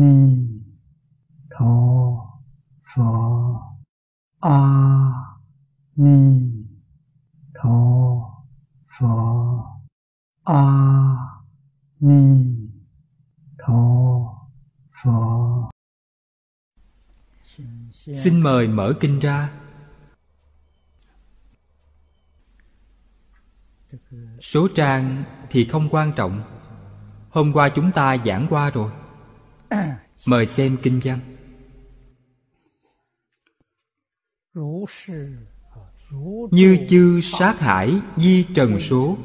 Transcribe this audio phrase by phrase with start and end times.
[0.00, 0.14] ni
[1.50, 1.74] tho
[2.90, 3.12] pho.
[4.40, 4.58] A
[5.96, 6.18] ni
[7.54, 7.78] tho
[8.98, 9.14] pho.
[10.44, 10.64] A
[12.00, 12.22] ni
[13.58, 13.82] tho
[15.02, 15.70] pho.
[18.22, 19.50] Xin mời mở kinh ra.
[24.40, 26.42] Số trang thì không quan trọng.
[27.30, 28.90] Hôm qua chúng ta giảng qua rồi
[30.26, 31.20] mời xem kinh văn.
[36.50, 39.18] Như chư sát hải, di trần số.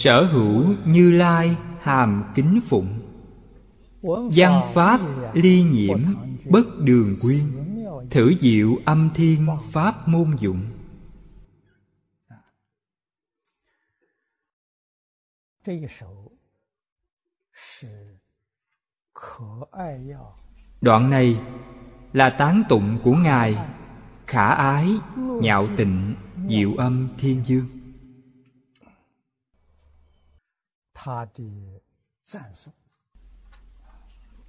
[0.00, 3.00] Sở hữu như lai, hàm kính phụng.
[4.36, 5.00] Văn pháp
[5.34, 6.00] ly nhiễm,
[6.50, 7.40] bất đường quyên.
[8.10, 10.70] Thử diệu âm thiên, pháp môn dụng
[20.80, 21.40] đoạn này
[22.12, 23.58] là tán tụng của ngài
[24.26, 26.14] khả ái nhạo tịnh
[26.48, 27.66] diệu âm thiên dương.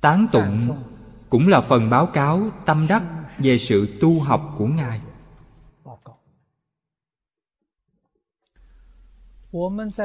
[0.02, 0.58] Tán tụng
[1.30, 3.04] cũng là phần báo cáo tâm đắc
[3.38, 5.02] về sự tu học của ngài.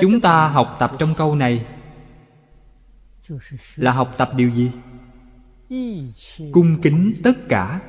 [0.00, 1.66] Chúng ta học tập trong câu này
[3.76, 4.70] là học tập điều gì?
[6.52, 7.80] cung kính tất cả.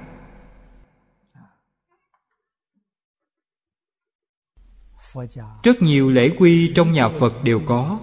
[5.64, 8.00] rất nhiều lễ quy trong nhà phật đều có.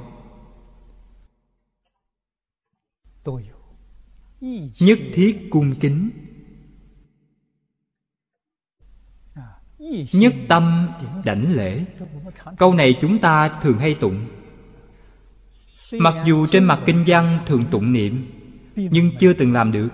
[4.80, 6.10] nhất thiết cung kính.
[10.12, 10.88] nhất tâm
[11.24, 11.84] đảnh lễ.
[12.58, 14.37] câu này chúng ta thường hay tụng
[15.92, 18.26] mặc dù trên mặt kinh văn thường tụng niệm
[18.76, 19.88] nhưng chưa từng làm được.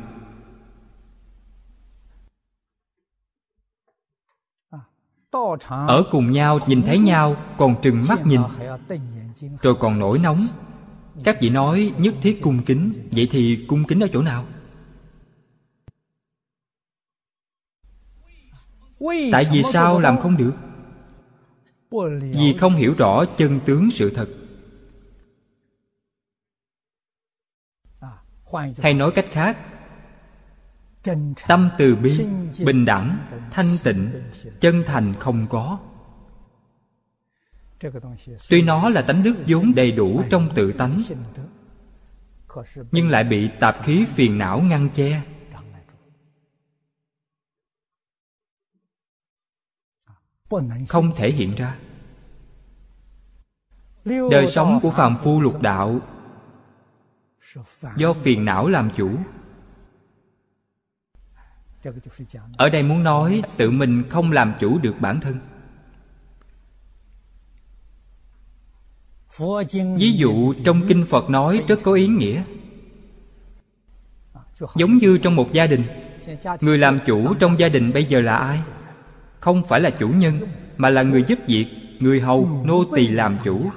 [5.69, 8.41] Ở cùng nhau nhìn thấy nhau còn trừng mắt nhìn.
[9.63, 10.47] Rồi còn nổi nóng.
[11.25, 13.09] Các vị nói nhất thiết cung kính.
[13.11, 14.47] Vậy thì cung kính ở chỗ nào?
[19.33, 20.55] Tại vì sao làm không được?
[22.21, 24.29] Vì không hiểu rõ chân tướng sự thật
[28.79, 29.59] hay nói cách khác
[31.49, 32.27] tâm từ bi
[32.67, 34.11] bình đẳng thanh tịnh
[34.61, 35.79] chân thành không có.
[38.51, 41.01] Tuy nó là tánh đức vốn đầy đủ trong tự tánh
[42.93, 45.23] nhưng lại bị tạp khí phiền não ngăn che.
[50.89, 51.79] không thể hiện ra.
[54.05, 56.01] Đời sống của phàm phu lục đạo
[57.97, 59.11] do phiền não làm chủ.
[62.57, 65.39] Ở đây muốn nói, tự mình không làm chủ được bản thân.
[69.99, 72.43] Ví dụ, trong kinh phật nói rất có ý nghĩa.
[74.75, 75.83] Giống như trong một gia đình,
[76.61, 78.63] người làm chủ trong gia đình bây giờ là ai?
[79.41, 80.41] Không phải là chủ nhân,
[80.77, 81.67] mà là người giúp việc,
[81.99, 83.71] người hầu, nô tỳ làm chủ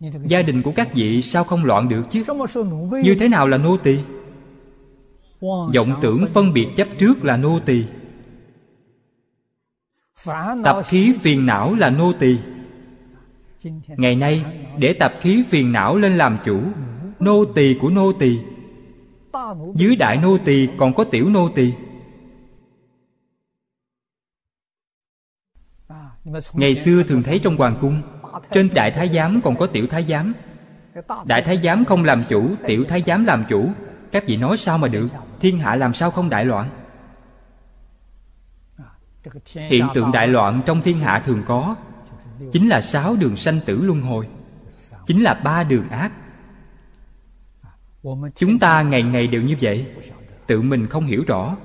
[0.00, 2.24] gia đình của các vị sao không loạn được chứ?
[3.02, 3.98] Như thế nào là nô tỳ?
[5.40, 7.84] Vọng tưởng phân biệt chấp trước là nô tỳ.
[10.64, 12.36] Tập khí phiền não là nô tỳ.
[13.88, 14.44] Ngày nay
[14.78, 16.60] để tập khí phiền não lên làm chủ
[17.20, 18.38] nô tỳ của nô tỳ.
[19.74, 21.72] Dưới đại nô tỳ còn có tiểu nô tỳ.
[26.52, 28.02] Ngày xưa thường thấy trong hoàng cung
[28.52, 30.34] trên đại thái giám còn có tiểu thái giám.
[31.24, 33.70] Đại thái giám không làm chủ, tiểu thái giám làm chủ.
[34.12, 35.08] Các vị nói sao mà được?
[35.40, 36.68] Thiên hạ làm sao không đại loạn?
[39.54, 41.76] Hiện tượng đại loạn trong thiên hạ thường có.
[42.52, 44.28] Chính là sáu đường sanh tử luân hồi.
[45.06, 46.12] Chính là ba đường ác.
[48.36, 49.86] Chúng ta ngày ngày đều như vậy.
[50.46, 51.56] Tự mình không hiểu rõ.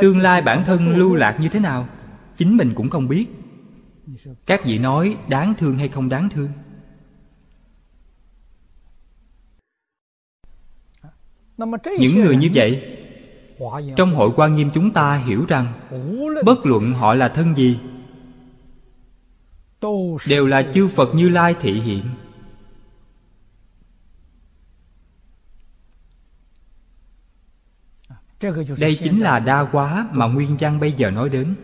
[0.00, 1.88] Tương lai bản thân lưu lạc như thế nào,
[2.36, 3.26] chính mình cũng không biết
[4.46, 6.48] các vị nói đáng thương hay không đáng thương?
[11.98, 12.96] Những người như vậy,
[13.96, 15.88] trong hội quan nghiêm chúng ta hiểu rằng,
[16.44, 17.80] bất luận họ là thân gì,
[20.28, 22.04] đều là chư phật như lai thị hiện.
[28.80, 31.54] Đây chính là đa quá mà nguyên văn bây giờ nói đến.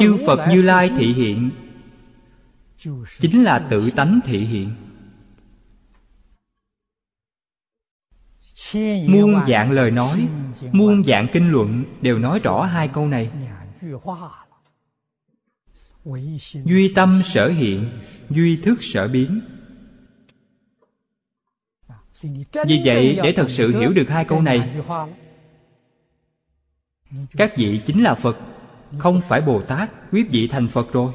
[0.00, 1.50] Chư phật như lai thị hiện.
[3.20, 4.70] Chính là tự tánh thị hiện.
[9.08, 10.28] Muôn dạng lời nói,
[10.72, 13.30] muôn dạng kinh luận đều nói rõ hai câu này.
[16.64, 17.90] Duy tâm sở hiện,
[18.30, 19.40] duy thức sở biến.
[22.66, 24.82] Vì vậy, để thật sự hiểu được hai câu này,
[27.36, 28.36] các vị chính là phật
[28.98, 31.12] không phải bồ tát, quý vị thành phật rồi.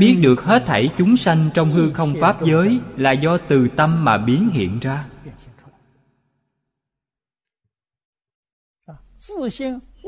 [0.00, 4.04] Biết được hết thảy chúng sanh trong hư không pháp giới là do từ tâm
[4.04, 5.06] mà biến hiện ra.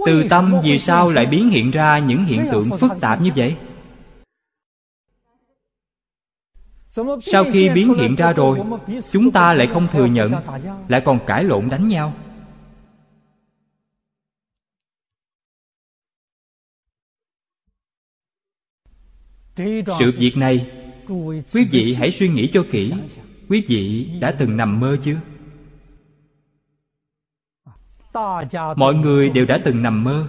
[0.06, 3.56] Từ tâm vì sao lại biến hiện ra những hiện tượng phức tạp như vậy?
[7.22, 8.58] Sau khi biến hiện ra rồi,
[9.12, 10.32] chúng ta lại không thừa nhận,
[10.88, 12.12] lại còn cãi lộn đánh nhau.
[19.98, 20.70] Sự việc này,
[21.54, 22.92] quý vị hãy suy nghĩ cho kỹ.
[23.48, 25.16] Quý vị đã từng nằm mơ chưa?
[28.76, 30.26] Mọi người đều đã từng nằm mơ.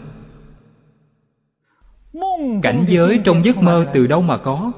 [2.63, 4.71] Cảnh giới trong giấc mơ từ đâu mà có?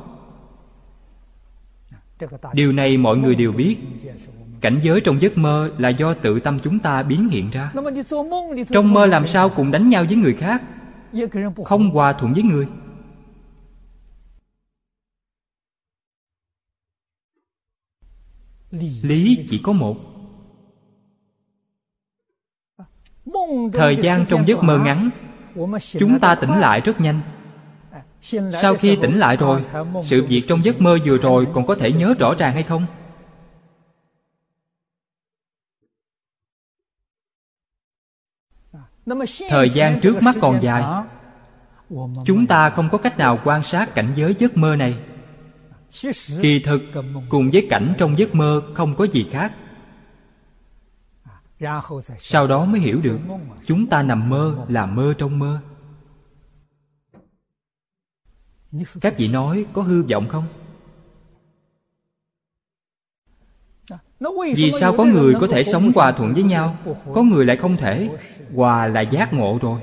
[2.54, 3.78] Điều này mọi người đều biết.
[4.62, 7.74] Cảnh giới trong giấc mơ là do tự tâm chúng ta biến hiện ra.
[8.70, 10.64] Trong mơ làm sao cũng đánh nhau với người khác,
[11.66, 12.68] không hòa thuận với người.
[18.72, 19.98] Lý chỉ có một.
[23.74, 25.10] Thời gian trong giấc mơ ngắn
[26.00, 27.22] chúng ta tỉnh lại rất nhanh.
[28.62, 29.62] Sau khi tỉnh lại rồi
[30.04, 32.86] sự việc trong giấc mơ vừa rồi còn có thể nhớ rõ ràng hay không?
[39.50, 40.84] Thời gian trước mắt còn dài.
[42.26, 44.98] chúng ta không có cách nào quan sát cảnh giới giấc mơ này
[46.42, 46.82] kỳ thực
[47.30, 49.54] cùng với cảnh trong giấc mơ không có gì khác.
[52.20, 53.20] Sau đó mới hiểu được
[53.66, 55.60] chúng ta nằm mơ là mơ trong mơ.
[59.02, 60.46] Các vị nói có hư vọng không?
[64.56, 66.78] Vì sao có người có thể sống hòa thuận với nhau?
[67.14, 68.10] có người lại không thể
[68.56, 69.82] hòa là giác ngộ rồi.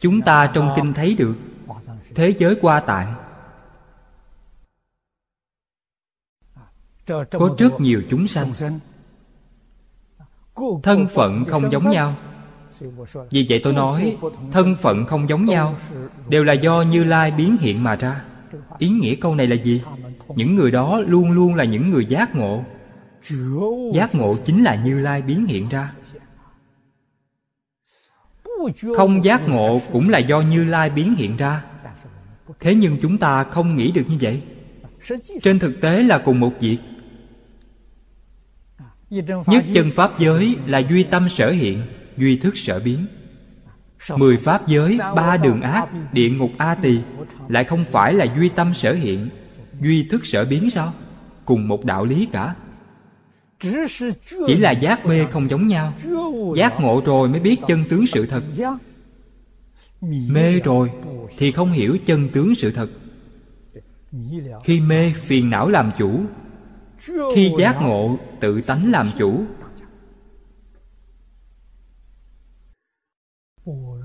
[0.00, 1.34] Chúng ta trong kinh thấy được
[2.14, 3.27] thế giới qua tạng
[7.08, 8.52] có rất nhiều chúng sanh.
[10.82, 12.16] thân phận không giống nhau.
[13.30, 14.16] vì vậy tôi nói
[14.52, 15.76] thân phận không giống nhau
[16.28, 18.24] đều là do như lai biến hiện mà ra.
[18.78, 19.82] Ý nghĩa câu này là gì?
[20.28, 22.64] Những người đó luôn luôn là những người giác ngộ.
[23.94, 25.92] Giác ngộ chính là như lai biến hiện ra.
[28.96, 31.64] Không giác ngộ cũng là do như lai biến hiện ra.
[32.60, 34.42] Thế nhưng chúng ta không nghĩ được như vậy.
[35.42, 36.78] Trên thực tế là cùng một việc
[39.10, 41.82] nhất chân pháp giới là duy tâm sở hiện
[42.16, 43.06] duy thức sở biến.
[44.16, 46.98] Mười pháp giới ba đường ác địa ngục a tỳ
[47.48, 49.28] lại không phải là duy tâm sở hiện
[49.80, 50.92] duy thức sở biến sao?
[51.44, 52.54] Cùng một đạo lý cả.
[54.46, 55.92] Chỉ là giác mê không giống nhau.
[56.56, 58.42] Giác ngộ rồi mới biết chân tướng sự thật.
[60.28, 60.90] Mê rồi
[61.38, 62.88] thì không hiểu chân tướng sự thật.
[64.64, 66.20] Khi mê phiền não làm chủ
[67.34, 69.44] khi giác ngộ tự tánh làm chủ.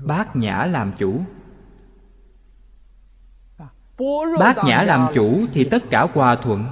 [0.04, 1.20] Bát nhã làm chủ.
[4.38, 6.66] Bát nhã làm chủ thì tất cả hòa thuận.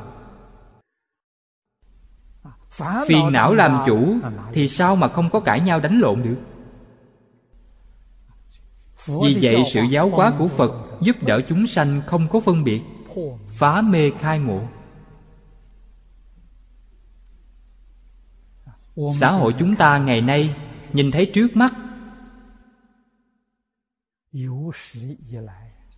[3.07, 4.14] Phiền não làm chủ
[4.52, 6.37] thì sao mà không có cãi nhau đánh lộn được?
[9.07, 12.83] Vì vậy sự giáo hóa của phật giúp đỡ chúng sanh không có phân biệt.
[13.50, 14.61] Phá mê khai ngộ
[19.20, 20.56] xã hội chúng ta ngày nay
[20.92, 21.75] nhìn thấy trước mắt.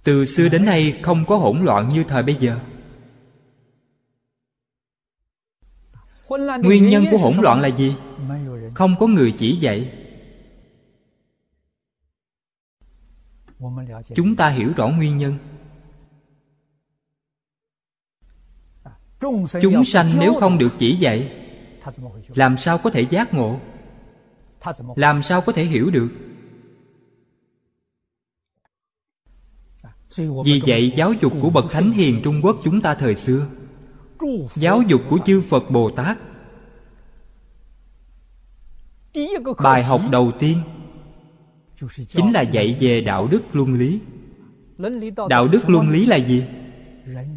[0.05, 2.61] Từ xưa đến nay không có hỗn loạn như thời bây giờ.
[6.63, 7.95] Nguyên nhân của hỗn loạn là gì?
[8.75, 9.99] Không có người chỉ dạy.
[14.15, 15.39] Chúng ta hiểu rõ nguyên nhân.
[19.63, 21.44] Chúng sanh nếu không được chỉ dạy
[22.35, 23.61] làm sao có thể giác ngộ?
[24.97, 26.09] Làm sao có thể hiểu được?
[30.45, 33.47] Vì vậy giáo dục của bậc thánh hiền trung quốc chúng ta thời xưa.
[34.55, 36.19] Giáo dục của chư phật bồ tát.
[39.63, 40.59] Bài học đầu tiên
[42.09, 44.01] chính là dạy về đạo đức luân lý.
[45.29, 46.45] Đạo đức luân lý là gì?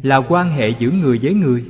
[0.02, 1.64] Là quan hệ giữa người với người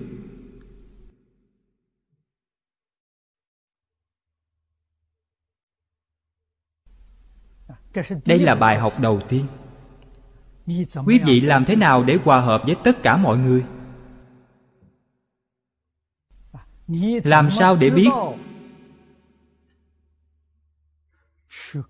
[8.26, 9.44] đây là bài học đầu tiên.
[11.06, 13.64] Quý vị làm thế nào để hòa hợp với tất cả mọi người?
[17.24, 18.08] Làm sao để biết?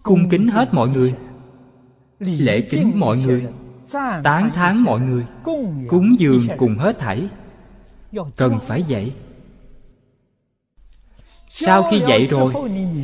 [0.03, 1.15] Cung kính hết mọi người.
[2.19, 3.47] Lễ kính mọi người.
[4.23, 5.25] Tán thán mọi người.
[5.89, 7.29] Cúng dường cùng hết thảy.
[8.37, 9.15] Cần phải dạy.
[11.51, 12.53] Sau khi dạy rồi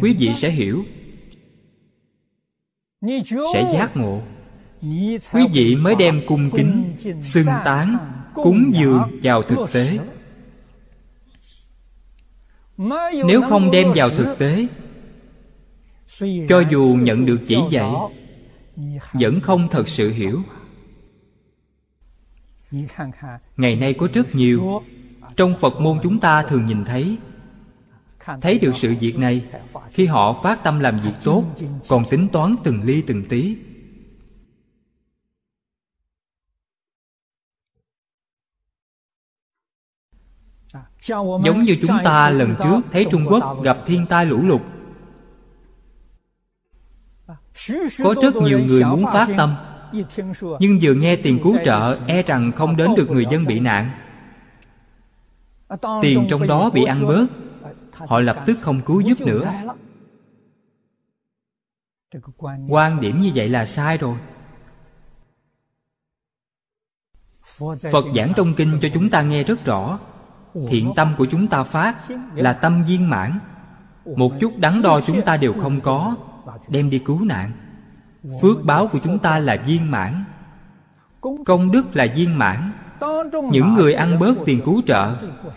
[0.02, 0.84] quý vị sẽ hiểu
[3.54, 4.23] sẽ giác ngộ.
[5.32, 7.96] Quý vị mới đem cung kính xưng tán
[8.34, 9.99] cúng dường vào thực tế.
[13.26, 14.66] Nếu không đem vào thực tế
[16.49, 17.90] cho dù nhận được chỉ dạy
[19.12, 20.42] vẫn không thật sự hiểu.
[23.56, 24.82] Ngày nay có rất nhiều.
[25.37, 27.16] Trong phật môn chúng ta thường nhìn thấy
[28.40, 29.45] thấy được sự việc này
[29.90, 31.45] khi họ phát tâm làm việc tốt
[31.88, 33.57] còn tính toán từng ly từng tí.
[41.45, 44.61] Giống như chúng ta lần trước thấy trung quốc gặp thiên tai lũ lụt.
[48.04, 49.54] Có rất nhiều người muốn phát tâm
[50.61, 53.90] nhưng vừa nghe tiền cứu trợ e rằng không đến được người dân bị nạn.
[56.02, 57.26] Tiền trong đó bị ăn bớt
[57.96, 59.52] họ lập tức không cứu giúp nữa.
[62.68, 64.16] quan điểm như vậy là sai rồi.
[67.92, 69.98] Phật giảng trong kinh cho chúng ta nghe rất rõ.
[70.68, 71.96] Thiện tâm của chúng ta phát
[72.34, 73.38] là tâm viên mãn.
[74.16, 76.16] Một chút đắn đo chúng ta đều không có
[76.68, 77.52] đem đi cứu nạn.
[78.42, 80.22] Phước báo của chúng ta là viên mãn.
[81.44, 82.72] Công đức là viên mãn
[83.50, 85.16] những người ăn bớt tiền cứu trợ,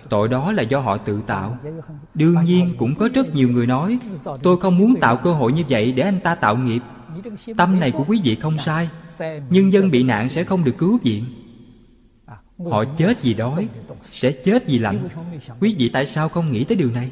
[0.09, 1.57] tội đó là do họ tự tạo.
[2.13, 3.99] Đương nhiên cũng có rất nhiều người nói,
[4.43, 6.81] tôi không muốn tạo cơ hội như vậy để anh ta tạo nghiệp.
[7.57, 8.89] Tâm này của quý vị không sai,
[9.49, 11.25] nhưng dân bị nạn sẽ không được cứu viện.
[12.71, 13.67] Họ chết vì đói,
[14.01, 15.07] sẽ chết vì lạnh.
[15.59, 17.11] Quý vị tại sao không nghĩ tới điều này?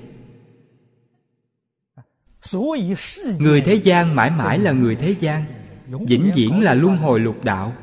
[3.40, 5.46] Người thế gian mãi mãi là người thế gian,
[5.88, 7.74] vĩnh viễn là luân hồi lục đạo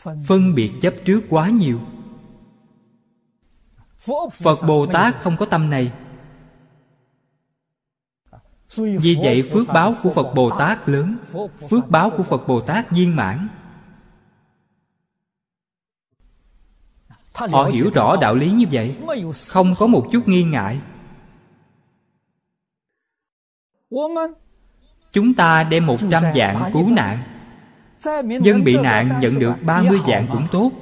[0.00, 1.80] phân biệt chấp trước quá nhiều.
[4.32, 5.92] Phật bồ tát không có tâm này.
[8.76, 11.16] Vì vậy phước báo của phật bồ tát lớn,
[11.70, 13.48] phước báo của phật bồ tát viên mãn.
[17.34, 18.96] Họ hiểu rõ đạo lý như vậy,
[19.48, 20.80] không có một chút nghi ngại.
[25.12, 27.39] Chúng ta đem một trăm dạng cứu nạn
[28.42, 30.72] dân bị nạn nhận được ba mươi dạng cũng tốt.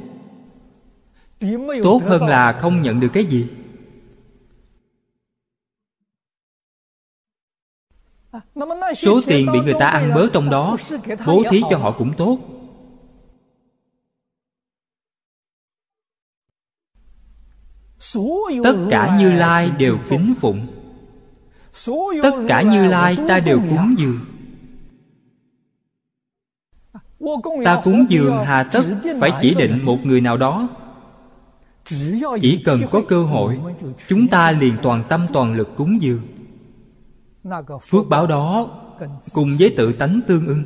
[1.83, 3.49] Tốt hơn là không nhận được cái gì.
[8.97, 10.77] Số tiền bị người ta ăn bớt trong đó
[11.27, 12.39] bố thí cho họ cũng tốt.
[18.65, 20.67] Tất cả như lai đều kính phụng.
[22.23, 24.38] Tất cả như lai ta đều cúng dường
[27.65, 28.83] ta cúng dường hà tất
[29.21, 30.69] phải chỉ định một người nào đó.
[32.41, 33.59] Chỉ cần có cơ hội,
[34.09, 36.21] chúng ta liền toàn tâm toàn lực cúng dường.
[37.89, 38.69] Phước báo đó
[39.35, 40.65] cùng với tự tánh tương ưng.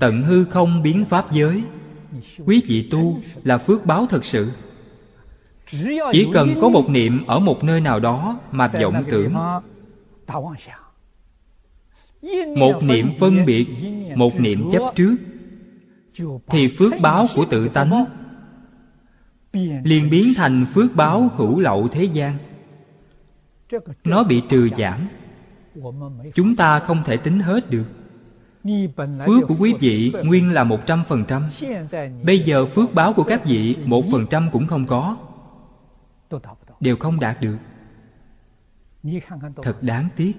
[0.00, 1.62] Tận hư không biến pháp giới.
[2.46, 4.50] Quý vị tu là phước báo thật sự.
[6.12, 9.34] Chỉ cần có một niệm ở một nơi nào đó mà vọng tưởng
[12.56, 13.66] một niệm phân biệt,
[14.14, 15.16] một niệm chấp trước,
[16.46, 18.04] thì phước báo của tự tánh
[19.84, 22.38] liền biến thành phước báo hữu lậu thế gian.
[24.04, 25.08] Nó bị trừ giảm
[26.34, 27.84] chúng ta không thể tính hết được.
[29.26, 31.48] Phước của quý vị nguyên là một trăm phần trăm.
[32.24, 35.16] Bây giờ phước báo của các vị một phần trăm cũng không có.
[36.80, 37.56] Đều không đạt được.
[39.62, 40.32] Thật đáng tiếc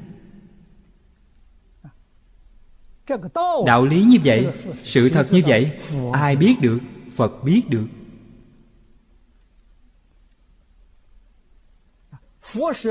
[3.65, 4.47] đạo lý như vậy,
[4.83, 5.77] sự thật như vậy,
[6.13, 6.79] ai biết được,
[7.15, 7.87] phật biết được.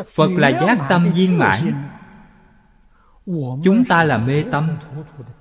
[0.08, 1.88] Phật là giác tâm viên mãn.
[3.64, 4.76] Chúng ta là mê tâm,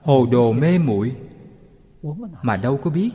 [0.02, 1.16] hồ đồ mê muội,
[2.42, 3.10] mà đâu có biết.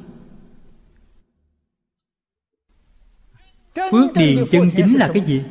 [3.91, 5.45] Phước điền chân chính là cái gì?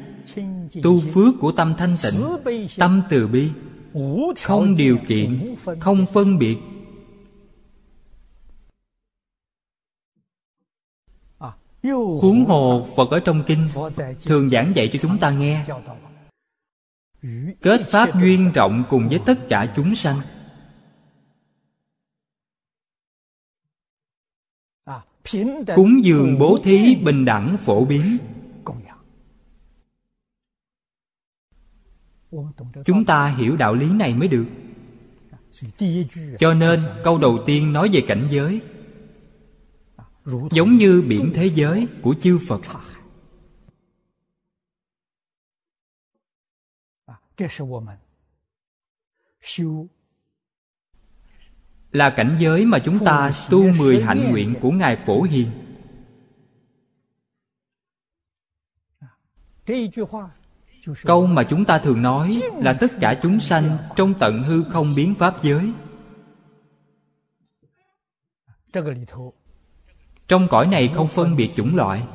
[0.84, 2.24] Tu phước của tâm thanh tịnh,
[2.78, 3.52] tâm từ bi
[4.44, 6.58] không điều kiện, không phân biệt.
[12.22, 13.68] Huống hồ phật ở trong kinh,
[14.22, 15.66] thường giảng dạy cho chúng ta nghe.
[17.62, 20.22] Kết pháp duyên rộng cùng với tất cả chúng sanh.
[25.75, 28.18] Cúng dường bố thí bình đẳng phổ biến.
[32.86, 34.46] Chúng ta hiểu đạo lý này mới được.
[36.39, 38.62] Cho nên câu đầu tiên nói về cảnh giới,
[40.51, 42.62] giống như biển thế giới của chư phật.
[51.91, 55.50] Là cảnh giới mà chúng ta tu mười hạnh nguyện của ngài phổ hiền
[61.03, 64.88] câu mà chúng ta thường nói là tất cả chúng sanh trong tận hư không
[64.96, 65.74] biến pháp giới.
[70.27, 72.07] Trong cõi này không phân biệt chủng loại.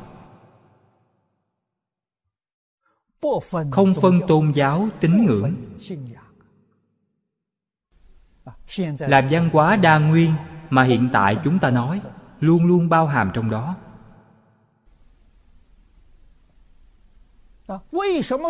[3.71, 5.55] Không phân tôn giáo tín ngưỡng.
[8.99, 10.33] Là văn hóa đa nguyên
[10.71, 12.01] mà hiện tại chúng ta nói
[12.41, 13.77] luôn luôn bao hàm trong đó.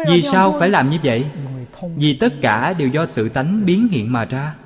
[0.09, 1.31] Vì sao phải làm như vậy?
[1.97, 4.57] Vì tất cả đều do tự tánh biến hiện mà ra.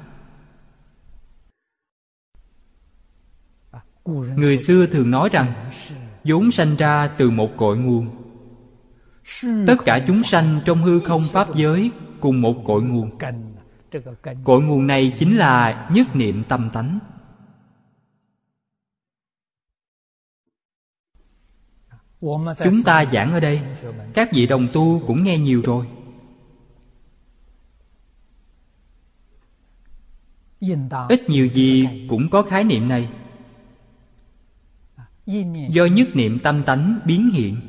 [4.37, 5.47] Người xưa thường nói rằng
[6.25, 8.09] vốn sanh ra từ một cội nguồn.
[9.67, 13.11] Tất cả chúng sanh trong hư không pháp giới cùng một cội nguồn.
[14.45, 16.99] Cội nguồn này chính là nhất niệm tâm tánh
[22.65, 23.61] chúng ta giảng ở đây,
[24.15, 25.87] các vị đồng tu cũng nghe nhiều rồi.
[31.09, 33.09] Ít nhiều gì cũng có khái niệm này.
[35.71, 37.61] Do nhất niệm tâm tánh biến hiện.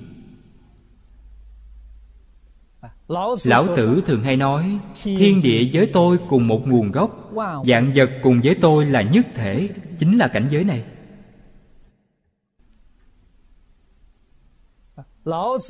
[3.44, 7.32] Lão tử thường hay nói, thiên địa với tôi cùng một nguồn gốc,
[7.66, 10.84] dạng vật cùng với tôi là nhất thể, chính là cảnh giới này.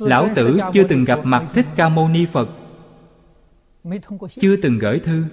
[0.00, 2.48] Lão tử chưa từng gặp mặt thích ca mâu ni phật.
[4.40, 5.24] Chưa từng gửi thư.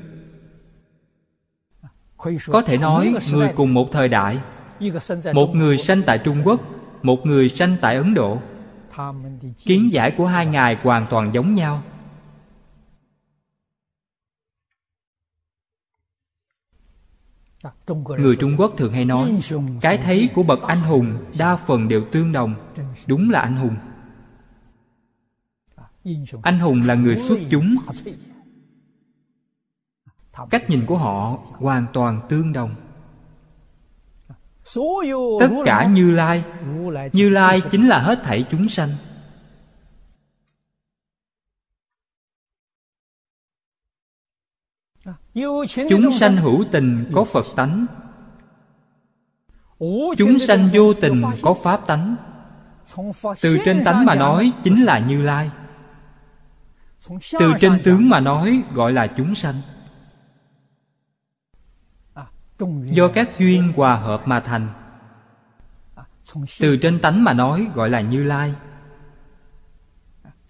[2.47, 4.39] Có thể nói người cùng một thời đại.
[5.33, 6.61] Một người sanh tại trung quốc
[7.05, 8.39] một người sanh tại ấn độ.
[9.57, 11.83] Kiến giải của hai ngài hoàn toàn giống nhau.
[18.07, 19.39] Người trung quốc thường hay nói
[19.81, 22.55] cái thấy của bậc anh hùng đa phần đều tương đồng
[23.07, 23.75] đúng là anh hùng
[26.43, 27.75] anh hùng là người xuất chúng.
[30.49, 32.75] Cách nhìn của họ hoàn toàn tương đồng.
[35.39, 36.43] Tất cả như lai.
[37.13, 38.89] Như lai chính là hết thảy chúng sanh.
[45.89, 47.85] Chúng sanh hữu tình có phật tánh.
[50.17, 52.15] Chúng sanh vô tình có pháp tánh.
[53.41, 55.51] Từ trên tánh mà nói chính là như lai
[57.39, 59.61] từ trên tướng mà nói gọi là chúng sanh.
[62.85, 64.69] Do các duyên hòa hợp mà thành.
[66.59, 68.53] Từ trên tánh mà nói gọi là như lai.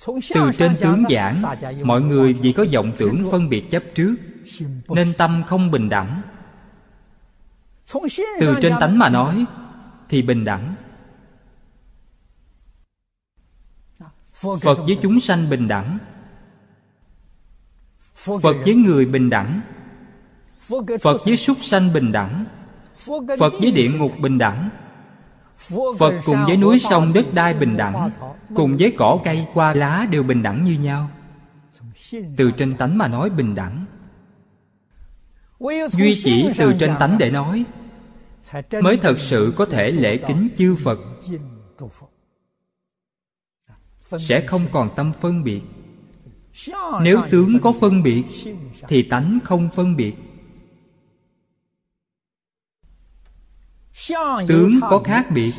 [0.05, 1.43] Từ trên tướng giảng
[1.83, 4.15] mọi người vì có vọng tưởng phân biệt chấp trước
[4.87, 6.21] nên tâm không bình đẳng.
[8.39, 9.45] Từ trên tánh mà nói
[10.09, 10.75] thì bình đẳng.
[14.33, 15.99] Phật với chúng sanh bình đẳng
[18.15, 19.62] phật với người bình đẳng.
[21.01, 22.45] Phật với súc sanh bình đẳng.
[23.39, 24.69] Phật với địa ngục bình đẳng.
[25.97, 28.10] Phật cùng với núi sông đất đai bình đẳng
[28.56, 31.10] cùng với cỏ cây hoa lá đều bình đẳng như nhau.
[32.38, 33.86] Từ trên tánh mà nói bình đẳng.
[35.89, 37.65] Duy chỉ từ trên tánh để nói
[38.82, 40.99] mới thật sự có thể lễ kính chư phật.
[44.19, 45.62] Sẽ không còn tâm phân biệt
[47.01, 48.23] nếu tướng có phân biệt,
[48.87, 50.15] thì tánh không phân biệt.
[54.47, 55.53] Tướng có khác biệt,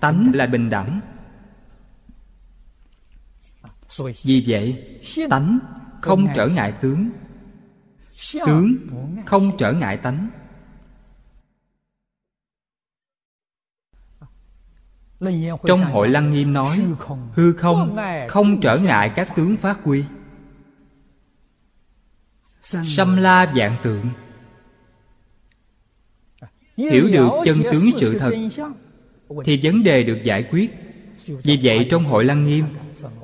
[0.00, 1.00] tánh là bình đẳng.
[4.22, 4.98] Vì vậy,
[5.30, 5.58] tánh
[6.02, 7.10] không trở ngại tướng.
[8.46, 8.76] Tướng
[9.26, 10.28] không trở ngại tánh.
[15.64, 16.86] Trong hội lăng nghiêm nói,
[17.32, 17.96] hư không
[18.28, 20.04] không trở ngại các tướng phát quy
[22.62, 24.10] xâm la dạng tượng.
[26.76, 28.30] Hiểu được chân tướng sự thật
[29.44, 30.70] thì vấn đề được giải quyết.
[31.26, 32.64] Vì vậy trong hội lăng nghiêm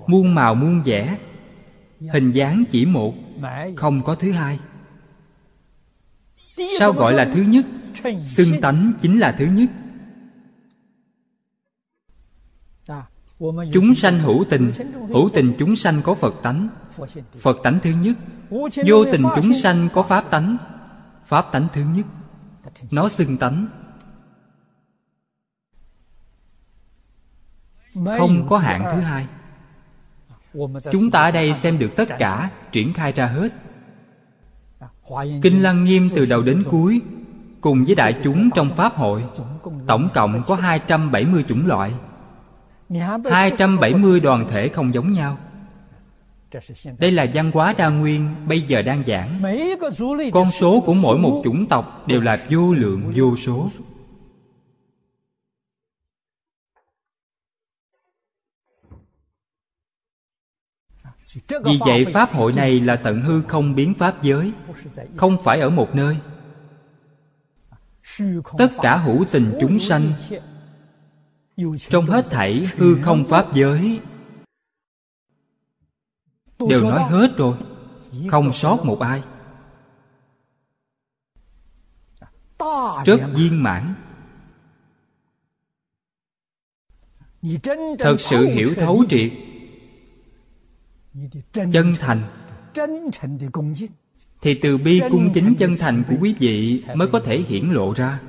[0.06, 1.18] muôn màu muôn vẻ
[2.12, 3.14] hình dáng chỉ một
[3.76, 4.58] không có thứ hai.
[6.78, 7.66] Sao gọi là thứ nhất?
[8.24, 9.70] Xưng tánh chính là thứ nhất
[13.72, 14.72] chúng sanh hữu tình
[15.08, 16.68] hữu tình chúng sanh có phật tánh.
[17.40, 18.16] Phật tánh thứ nhất,
[18.86, 20.56] vô tình chúng sanh có pháp tánh.
[21.26, 22.06] Pháp tánh thứ nhất,
[22.90, 23.66] nó xưng tánh.
[28.18, 29.26] Không có hạng thứ hai.
[30.92, 33.52] Chúng ta ở đây xem được tất cả, triển khai ra hết.
[35.42, 37.00] Kinh lăng nghiêm từ đầu đến cuối,
[37.60, 39.24] cùng với đại chúng trong pháp hội,
[39.86, 41.92] tổng cộng có 270 chủng loại.
[42.90, 45.38] 270 đoàn thể không giống nhau.
[46.98, 49.42] Đây là văn hóa đa nguyên bây giờ đang giảng.
[50.32, 53.68] Con số của mỗi một chủng tộc đều là vô lượng vô số.
[61.64, 64.52] Vì vậy pháp hội này là tận hư không biến pháp giới.
[65.16, 66.16] Không phải ở một nơi.
[68.58, 70.12] Tất cả hữu tình chúng sanh
[71.88, 74.00] trong hết thảy hư không pháp giới,
[76.58, 77.56] đều nói hết rồi,
[78.28, 79.22] không sót một ai.
[83.04, 83.94] Rất viên mãn.
[87.98, 89.32] Thật sự hiểu thấu triệt.
[91.52, 92.22] Chân thành.
[94.42, 97.92] Thì từ bi cung kính chân thành của quý vị mới có thể hiển lộ
[97.92, 98.20] ra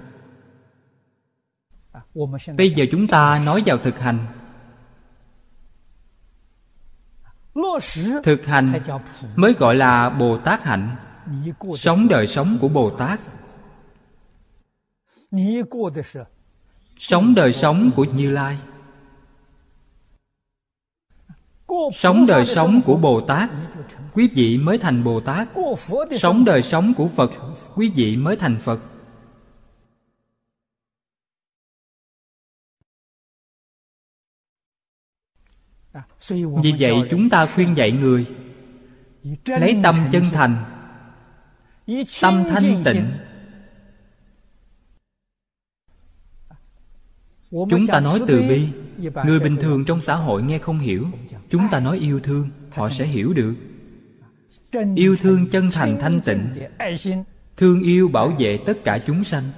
[2.57, 4.25] bây giờ chúng ta nói vào thực hành.
[8.23, 8.73] Thực hành
[9.35, 10.95] mới gọi là bồ tát hạnh.
[11.77, 13.19] Sống đời sống của bồ tát
[16.99, 18.57] sống đời sống của như lai.
[21.95, 23.49] Sống đời sống của bồ tát
[24.13, 25.47] quý vị mới thành bồ tát
[26.19, 27.31] sống đời sống của phật.
[27.75, 28.79] Quý vị mới thành phật.
[36.63, 38.25] Vì vậy chúng ta khuyên dạy người
[39.45, 40.65] lấy tâm chân thành
[42.21, 43.11] tâm thanh tịnh.
[47.51, 48.67] chúng ta nói từ bi.
[49.25, 51.07] người bình thường trong xã hội nghe không hiểu.
[51.49, 53.53] Chúng ta nói yêu thương họ sẽ hiểu được.
[54.95, 56.47] Yêu thương chân thành thanh tịnh.
[57.57, 59.51] thương yêu bảo vệ tất cả chúng sanh.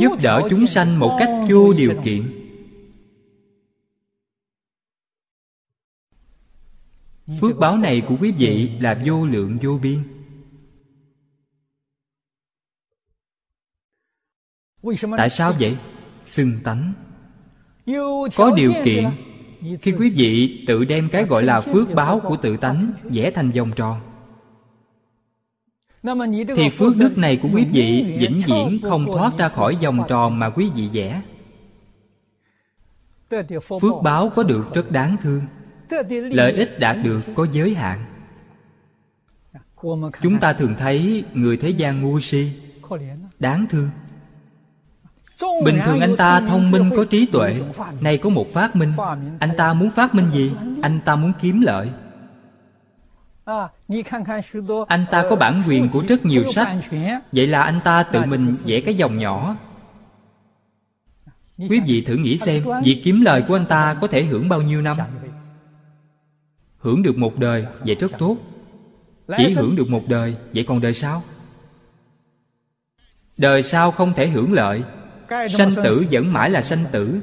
[0.00, 2.43] Giúp đỡ chúng sanh một cách vô điều kiện
[7.40, 9.98] phước báo này của quý vị là vô lượng vô biên.
[15.16, 15.76] Tại sao vậy?
[16.24, 16.92] Xưng tánh.
[18.36, 19.04] Có điều kiện
[19.80, 23.50] khi quý vị tự đem cái gọi là phước báo của tự tánh vẽ thành
[23.50, 24.00] vòng tròn.
[26.56, 30.38] thì phước đức này của quý vị vĩnh viễn không thoát ra khỏi vòng tròn
[30.38, 31.22] mà quý vị vẽ.
[33.80, 35.40] Phước báo có được rất đáng thương
[36.10, 38.04] lợi ích đạt được có giới hạn.
[40.22, 42.52] Chúng ta thường thấy người thế gian ngu si
[43.38, 43.90] đáng thương.
[45.64, 47.60] Bình thường anh ta thông minh có trí tuệ
[48.00, 48.92] nay có một phát minh.
[49.38, 50.52] Anh ta muốn phát minh gì?
[50.82, 51.90] Anh ta muốn kiếm lợi.
[54.88, 56.68] Anh ta có bản quyền của rất nhiều sách.
[57.32, 59.56] Vậy là anh ta tự mình vẽ cái dòng nhỏ.
[61.58, 64.62] Quý vị thử nghĩ xem việc kiếm lời của anh ta có thể hưởng bao
[64.62, 64.96] nhiêu năm
[66.84, 68.36] hưởng được một đời vậy rất tốt.
[69.36, 71.22] Chỉ hưởng được một đời vậy còn đời sau?
[73.38, 74.82] Đời sau không thể hưởng lợi.
[75.28, 77.20] Sanh tử vẫn mãi là sanh tử.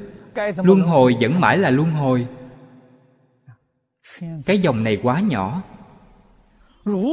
[0.64, 2.28] Luân hồi vẫn mãi là luân hồi.
[4.46, 5.64] Cái dòng này quá nhỏ.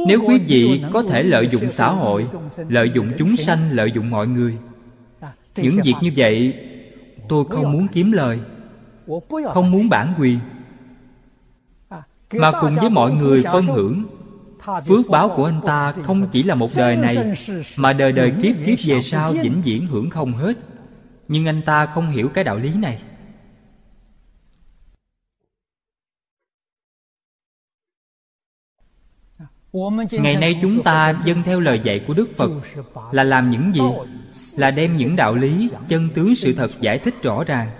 [0.07, 2.27] Nếu quý vị có thể lợi dụng xã hội
[2.69, 4.57] lợi dụng chúng sanh lợi dụng mọi người.
[5.55, 6.53] Những việc như vậy
[7.29, 8.39] tôi không muốn kiếm lời.
[9.53, 10.39] Không muốn bản quyền
[12.33, 14.03] mà cùng với mọi người phân hưởng,
[14.87, 17.33] phước báo của anh ta không chỉ là một đời này,
[17.77, 20.57] mà đời đời kiếp kiếp về sau vĩnh viễn hưởng không hết.
[21.27, 23.01] Nhưng anh ta không hiểu cái đạo lý này.
[30.11, 32.51] Ngày nay chúng ta dâng theo lời dạy của đức phật
[33.11, 33.81] là làm những gì?
[34.55, 37.71] Là đem những đạo lý, chân tướng, sự thật giải thích rõ ràng,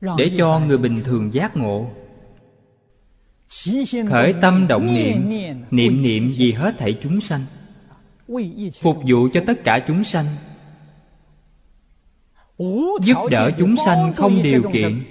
[0.00, 1.90] để cho người bình thường giác ngộ
[4.08, 5.28] khởi tâm động niệm
[5.70, 7.44] niệm niệm vì hết thảy chúng sanh.
[8.80, 10.26] Phục vụ cho tất cả chúng sanh.
[13.02, 15.04] Giúp đỡ chúng sanh không điều kiện.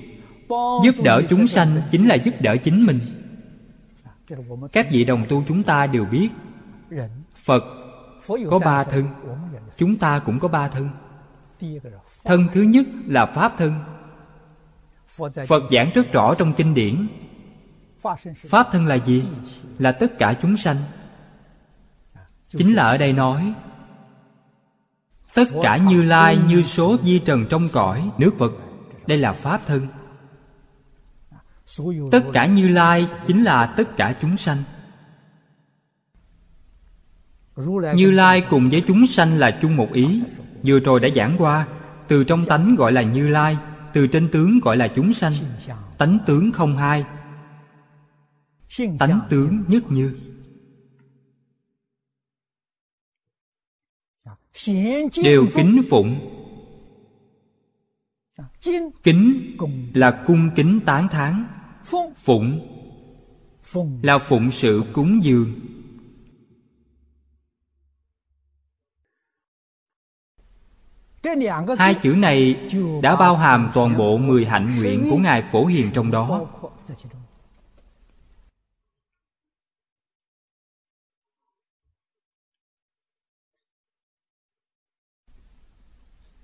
[0.83, 2.99] giúp đỡ chúng sanh chính là giúp đỡ chính mình.
[4.71, 6.29] Các vị đồng tu chúng ta đều biết
[7.35, 7.63] phật
[8.49, 9.03] có ba thân
[9.77, 10.89] chúng ta cũng có ba thân.
[12.23, 13.73] Thân thứ nhất là pháp thân.
[15.47, 17.07] Phật giảng rất rõ trong kinh điển
[18.49, 19.23] pháp thân là gì?
[19.79, 20.83] Là tất cả chúng sanh.
[22.49, 23.53] Chính là ở đây nói,
[25.33, 28.51] tất cả như lai, như số, di trần trong cõi, nước phật,
[29.07, 29.87] đây là pháp thân.
[32.11, 34.63] Tất cả như lai chính là tất cả chúng sanh.
[37.95, 40.23] Như lai cùng với chúng sanh là chung một ý.
[40.63, 41.67] Vừa rồi đã giảng qua,
[42.07, 43.57] từ trong tánh gọi là như lai,
[43.93, 45.33] từ trên tướng gọi là chúng sanh.
[45.97, 47.05] Tánh tướng không hai
[48.99, 50.19] tánh tướng nhất như.
[55.23, 56.19] Đều kính phụng.
[59.03, 59.57] Kính
[59.93, 61.47] là cung kính tán thán.
[62.15, 62.59] Phụng
[64.03, 65.53] là phụng sự cúng dường.
[71.77, 72.69] Hai chữ này
[73.01, 76.47] đã bao hàm toàn bộ mười hạnh nguyện của Ngài Phổ Hiền trong đó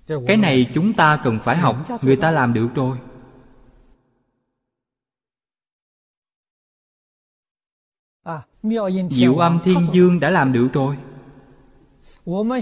[0.08, 2.98] Cái này chúng ta cần phải học, Người ta làm được rồi.
[9.10, 10.98] Diệu âm thiên dương đã làm được rồi.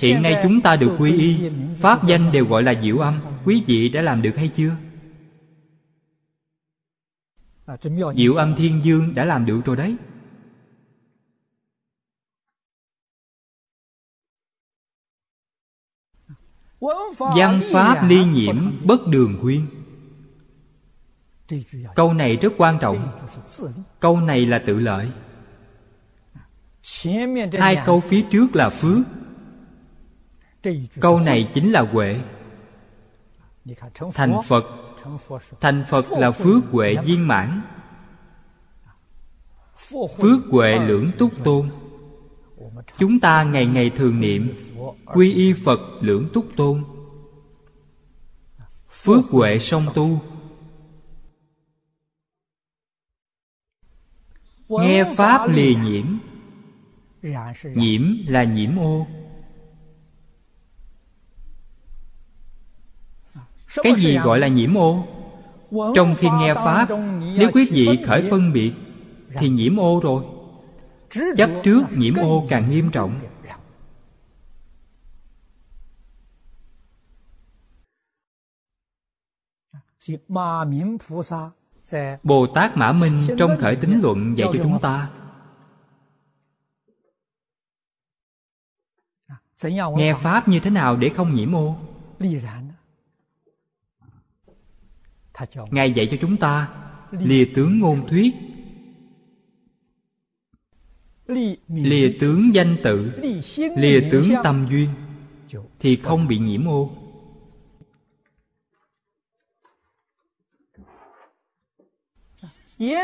[0.02, 3.14] Hiện nay chúng ta được quy y, Pháp danh đều gọi là diệu âm.
[3.46, 4.72] Quý vị đã làm được hay chưa?
[8.16, 9.96] Diệu âm thiên dương đã làm được rồi đấy.
[17.20, 19.66] Văn pháp ly nhiễm bất đường khuyên.
[21.96, 23.20] Câu này rất quan trọng.
[24.00, 25.12] Câu này là tự lợi.
[27.54, 29.00] Hai câu phía trước là phước.
[31.00, 32.22] Câu này chính là huệ.
[34.14, 34.66] Thành Phật.
[35.62, 37.62] Thành Phật là phước huệ viên mãn.
[40.18, 41.70] Phước huệ lưỡng túc tôn
[42.98, 44.54] Chúng ta ngày ngày thường niệm,
[45.06, 46.84] Quy y Phật lưỡng túc tôn.
[48.90, 50.22] Phước huệ song tu.
[54.70, 56.06] Nghe Pháp lìa nhiễm.
[57.64, 59.08] Nhiễm là nhiễm ô.
[63.76, 65.08] Cái gì gọi là nhiễm ô?
[65.96, 66.88] Trong khi nghe Pháp,
[67.38, 68.72] Nếu quý vị khởi phân biệt,
[69.38, 70.24] Thì nhiễm ô rồi.
[71.12, 73.20] Chấp trước nhiễm ô càng nghiêm trọng.
[82.24, 85.10] Bồ Tát Mã Minh trong khởi tính luận dạy cho chúng ta.
[89.96, 91.76] Nghe Pháp như thế nào để không nhiễm ô?
[95.72, 96.70] Ngài dạy cho chúng ta.
[97.12, 98.36] Lìa tướng ngôn thuyết
[101.68, 103.12] Lìa tướng danh tự.
[103.78, 104.90] Lìa tướng tâm duyên.
[105.80, 106.92] Thì không bị nhiễm ô.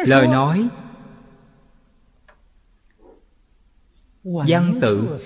[0.06, 0.68] Lời nói.
[4.24, 5.20] Văn tự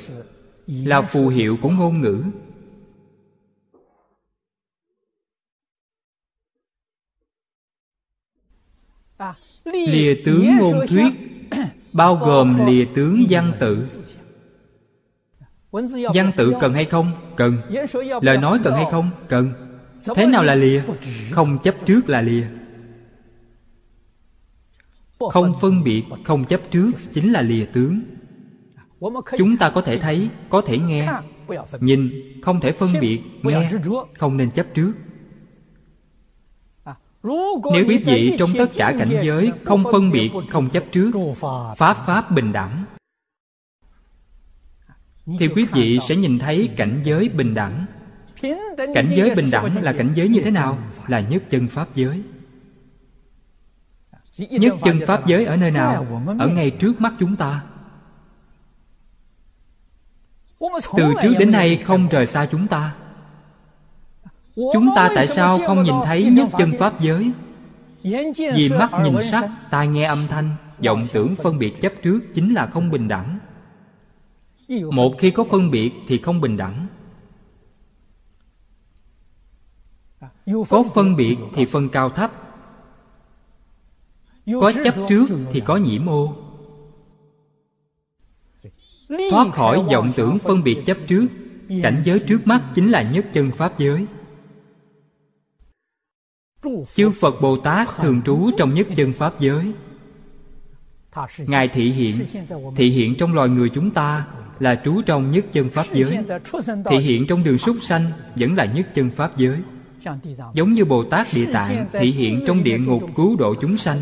[0.68, 2.24] Là phù hiệu của ngôn ngữ.
[9.66, 11.31] Lìa tướng ngôn thuyết
[11.94, 13.88] bao gồm lìa tướng văn tự.
[16.14, 17.12] Văn tự cần hay không?
[17.36, 17.58] Cần.
[18.22, 19.10] Lời nói cần hay không?
[19.28, 19.54] Cần.
[20.16, 20.82] Thế nào là lìa?
[21.32, 22.44] Không chấp trước là lìa.
[25.20, 28.02] Không phân biệt, không chấp trước chính là lìa tướng.
[29.38, 31.10] Chúng ta có thể thấy, có thể nghe.
[31.80, 33.72] Nhìn, không thể phân biệt, nghe,
[34.18, 34.94] không nên chấp trước
[37.24, 41.12] nếu quý vị trong tất cả cảnh giới không phân biệt không chấp trước
[41.78, 42.86] pháp pháp bình đẳng
[45.40, 47.86] thì quý vị sẽ nhìn thấy cảnh giới bình đẳng.
[48.94, 50.78] Cảnh giới bình đẳng là cảnh giới như thế nào?
[51.08, 52.24] Là nhất chân pháp giới.
[54.38, 56.24] Nhất chân pháp giới ở nơi nào?
[56.40, 57.64] Ở ngay trước mắt chúng ta.
[60.98, 62.96] Từ trước đến nay không rời xa chúng ta
[64.56, 67.32] chúng ta tại sao không nhìn thấy nhất chân pháp giới?
[68.56, 72.54] Vì mắt nhìn sắc tai nghe âm thanh vọng tưởng phân biệt chấp trước chính
[72.54, 73.40] là không bình đẳng.
[74.92, 76.88] Một khi có phân biệt thì không bình đẳng.
[80.70, 82.32] Có phân biệt thì phân cao thấp.
[84.62, 86.36] Có chấp trước thì có nhiễm ô.
[89.32, 91.28] Thoát khỏi vọng tưởng phân biệt chấp trước
[91.84, 94.06] cảnh giới trước mắt chính là nhất chân pháp giới
[96.96, 99.74] chư phật bồ tát thường trú trong nhất chân pháp giới.
[101.38, 102.26] Ngài thị hiện
[102.76, 104.28] thị hiện trong loài người chúng ta
[104.60, 106.18] là trú trong nhất chân pháp giới.
[106.90, 109.58] Thị hiện trong đường súc sanh vẫn là nhất chân pháp giới.
[110.54, 114.02] Giống như bồ tát địa tạng thị hiện trong địa ngục cứu độ chúng sanh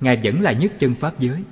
[0.00, 1.44] ngài vẫn là nhất chân pháp giới.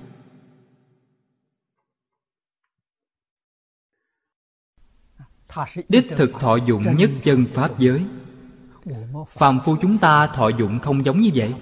[5.89, 8.01] Đích thực thọ dụng nhất chân pháp giới
[9.29, 11.55] phàm phu chúng ta thọ dụng không giống như vậy.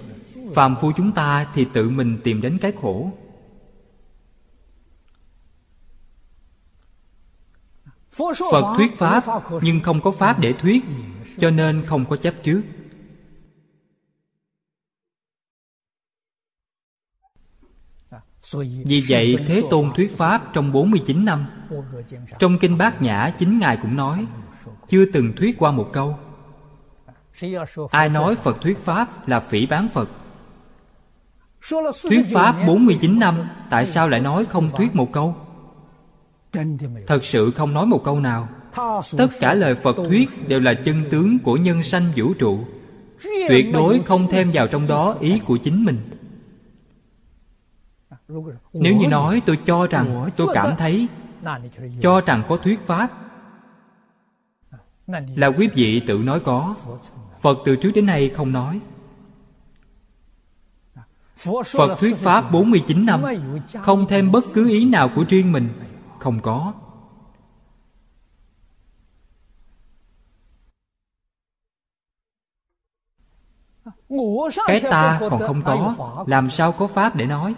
[0.54, 3.10] Phàm phu chúng ta thì tự mình tìm đến cái khổ.
[8.50, 9.24] Phật thuyết pháp,
[9.62, 10.84] nhưng không có pháp để thuyết,
[11.38, 12.62] cho nên không có chấp trước.
[18.84, 21.46] Vì vậy, Thế Tôn thuyết Pháp trong 49 năm.
[22.38, 24.26] Trong Kinh Bát Nhã, chính Ngài cũng nói,
[24.88, 26.18] Chưa từng thuyết qua một câu.
[27.90, 30.08] Ai nói Phật thuyết Pháp là phỉ bán Phật?
[32.02, 35.34] Thuyết Pháp 49 năm Tại sao lại nói không thuyết một câu?
[37.06, 38.48] Thật sự không nói một câu nào.
[39.16, 42.58] Tất cả lời Phật thuyết đều là chân tướng của nhân sanh vũ trụ.
[43.48, 46.10] Tuyệt đối không thêm vào trong đó ý của chính mình.
[48.72, 51.08] Nếu như nói tôi cho rằng Tôi cảm thấy
[52.02, 53.25] Cho rằng có thuyết Pháp
[55.36, 56.74] là quý vị tự nói có.
[57.40, 58.80] Phật từ trước đến nay không nói.
[61.36, 63.22] Phật thuyết Pháp 49 năm,
[63.82, 65.68] Không thêm bất cứ ý nào của riêng mình.
[66.18, 66.72] Không có.
[74.66, 75.94] Cái ta còn không có.
[76.26, 77.54] Làm sao có Pháp để nói?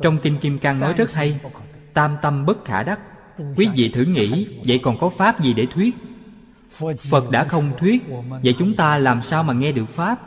[0.00, 1.40] Trong Kinh Kim Cang nói rất hay.
[1.94, 3.00] Tam tâm bất khả đắc.
[3.56, 5.96] Quý vị thử nghĩ, Vậy còn có Pháp gì để thuyết?
[7.10, 8.02] Phật đã không thuyết.
[8.42, 10.20] Vậy chúng ta làm sao mà nghe được Pháp?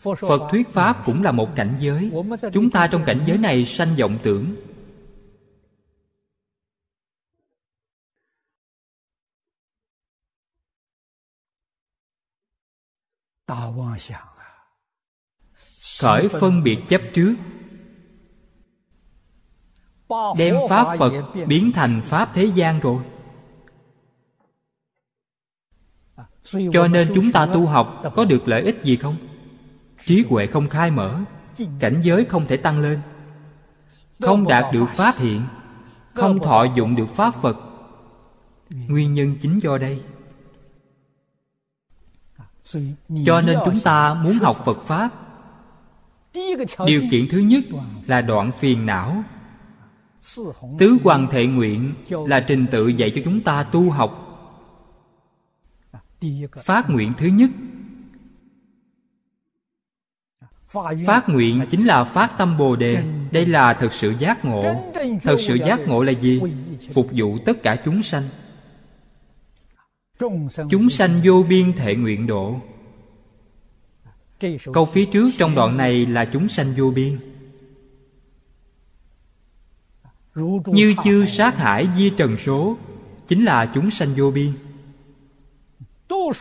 [0.00, 2.10] Phật thuyết Pháp cũng là một cảnh giới.
[2.52, 4.56] Chúng ta trong cảnh giới này sanh vọng tưởng.
[16.00, 17.34] Khởi phân biệt chấp trước.
[20.38, 23.02] Đem Pháp Phật biến thành Pháp thế gian rồi.
[26.72, 29.16] Cho nên chúng ta tu học có được lợi ích gì không?
[30.06, 31.20] Trí huệ không khai mở
[31.78, 33.00] Cảnh giới không thể tăng lên.
[34.20, 35.42] Không đạt được Pháp hiện
[36.14, 37.56] Không thọ dụng được Pháp Phật.
[38.70, 40.00] Nguyên nhân chính do đây.
[43.26, 45.08] Cho nên chúng ta muốn học phật pháp.
[46.86, 47.64] Điều kiện thứ nhất
[48.06, 49.22] là đoạn phiền não.
[50.78, 54.25] Tứ hoàng thệ nguyện là trình tự dạy cho chúng ta tu học
[56.64, 57.50] phát nguyện thứ nhất.
[61.06, 63.04] Phát nguyện chính là phát tâm bồ đề.
[63.32, 64.92] Đây là thực sự giác ngộ.
[65.22, 66.40] Thật sự giác ngộ là gì?
[66.92, 68.28] Phục vụ tất cả chúng sanh.
[70.70, 72.60] Chúng sanh vô biên thệ nguyện độ.
[74.72, 77.18] Câu phía trước trong đoạn này là chúng sanh vô biên.
[80.66, 82.76] Như chư sát hải di trần số
[83.28, 84.52] chính là chúng sanh vô biên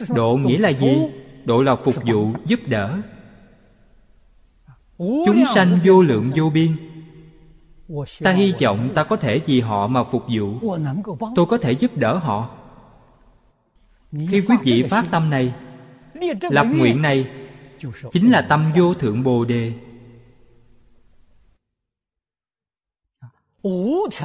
[0.10, 0.98] độ nghĩa là gì?
[1.46, 3.02] độ là phục vụ giúp đỡ.
[4.98, 6.72] Chúng sanh vô lượng vô biên.
[8.24, 10.78] Ta hy vọng ta có thể vì họ mà phục vụ.
[11.36, 12.50] Tôi có thể giúp đỡ họ.
[14.12, 15.54] Khi quý vị phát tâm này
[16.50, 17.30] lập nguyện này
[18.12, 19.74] chính là tâm vô thượng bồ đề.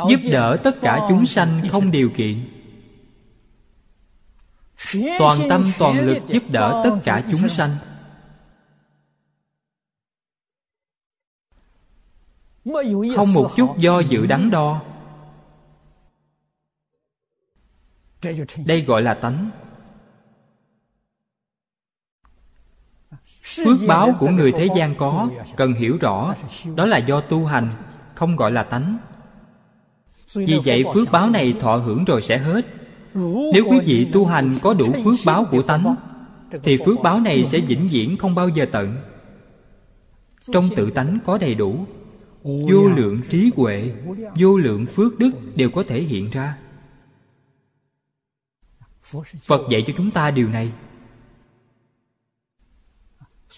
[0.08, 2.59] Giúp đỡ tất cả chúng sanh không điều kiện
[5.18, 7.76] toàn tâm toàn lực giúp đỡ tất cả chúng sanh.
[13.16, 14.82] Không một chút do dự đắn đo.
[18.66, 19.50] Đây gọi là tánh.
[23.42, 26.34] Phước báo của người thế gian có cần hiểu rõ.
[26.74, 27.70] Đó là do tu hành
[28.14, 28.98] không gọi là tánh.
[30.34, 32.79] Vì vậy phước báo này thọ hưởng rồi sẽ hết
[33.14, 35.94] nếu quý vị tu hành có đủ phước báo của tánh,
[36.62, 38.96] thì phước báo này sẽ vĩnh viễn không bao giờ tận.
[40.52, 41.86] Trong tự tánh có đầy đủ,
[42.42, 43.92] vô lượng trí huệ,
[44.40, 46.58] vô lượng phước đức đều có thể hiện ra.
[49.42, 50.72] Phật dạy cho chúng ta điều này.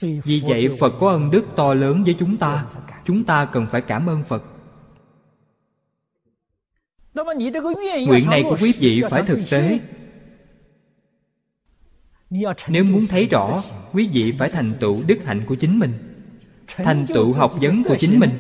[0.01, 2.67] Vì vậy, phật có ân đức to lớn với chúng ta.
[3.05, 4.45] Chúng ta cần phải cảm ơn phật
[8.07, 9.81] nguyện này của quý vị phải thực tế.
[12.69, 15.93] Nếu muốn thấy rõ quý vị phải thành tựu đức hạnh của chính mình.
[16.67, 18.31] Thành tựu học vấn của chính mình.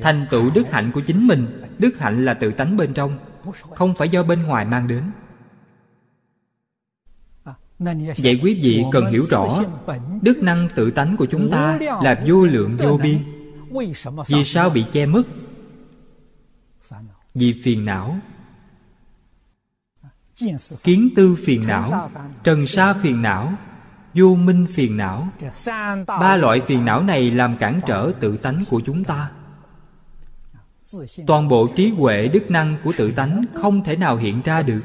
[0.00, 1.62] Thành tựu đức hạnh của chính mình.
[1.78, 3.18] Đức hạnh là tự tánh bên trong
[3.74, 5.02] không phải do bên ngoài mang đến.
[8.18, 9.62] Vậy quý vị cần hiểu rõ
[10.22, 13.18] đức năng tự tánh của chúng ta là vô lượng vô biên.
[14.28, 15.22] Vì sao bị che mất
[17.34, 18.18] vì phiền não.
[20.82, 22.10] Kiến tư phiền não,
[22.44, 23.52] trần sa phiền não,
[24.14, 25.28] vô minh phiền não.
[26.06, 29.30] Ba loại phiền não này làm cản trở tự tánh của chúng ta.
[31.26, 34.82] Toàn bộ trí huệ đức năng của tự tánh không thể nào hiện ra được.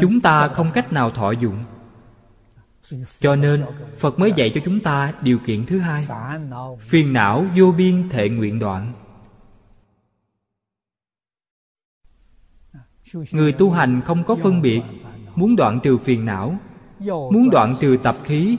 [0.00, 1.64] Chúng ta không cách nào thọ dụng
[3.20, 3.64] cho nên,
[3.98, 6.08] phật mới dạy cho chúng ta điều kiện thứ hai.
[6.80, 8.92] Phiền não vô biên thệ nguyện đoạn.
[13.32, 14.82] Người tu hành không có phân biệt,
[15.34, 16.58] muốn đoạn trừ phiền não,
[17.06, 18.56] muốn đoạn trừ tập khí.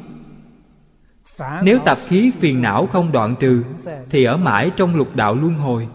[1.64, 3.64] Nếu tập khí phiền não không đoạn trừ,
[4.10, 5.88] thì ở mãi trong lục đạo luân hồi.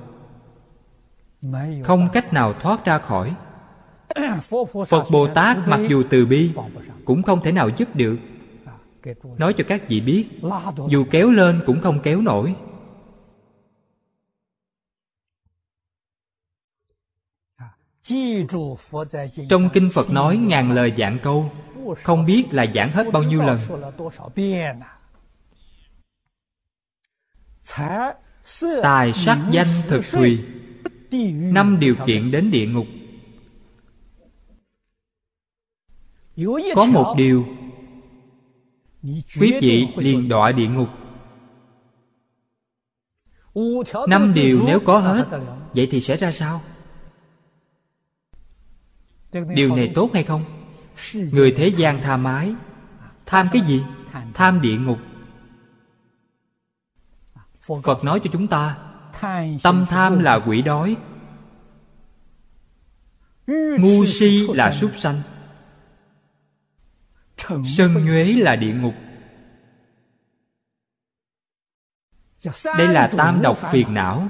[1.85, 3.35] Không cách nào thoát ra khỏi
[4.89, 6.51] phật bồ tát mặc dù từ bi,
[7.05, 8.17] cũng không thể nào giúp được.
[9.39, 10.29] Nói cho các vị biết,
[10.89, 12.55] dù kéo lên cũng không kéo nổi.
[19.49, 21.51] Trong kinh phật nói ngàn lời dạng câu,
[22.03, 23.59] không biết là giảng hết bao nhiêu lần.
[28.83, 30.45] Tài sắc danh thực thùy,
[31.33, 32.87] năm điều kiện đến địa ngục.
[36.75, 37.47] Có một điều
[39.41, 40.89] quý vị liền đọa địa ngục.
[44.09, 45.29] Năm điều nếu có hết
[45.75, 46.63] vậy thì sẽ ra sao?
[49.33, 50.45] Điều này tốt hay không?
[51.15, 52.55] Người thế gian tham ái
[53.27, 53.83] tham cái gì?
[54.35, 54.99] Tham địa ngục.
[57.61, 58.79] Phật nói cho chúng ta
[59.63, 60.97] tâm tham là quỷ đói.
[63.79, 65.23] Ngu si là súc sanh
[67.77, 68.95] sân nhuế là địa ngục.
[72.79, 74.29] Đây là tam độc phiền não.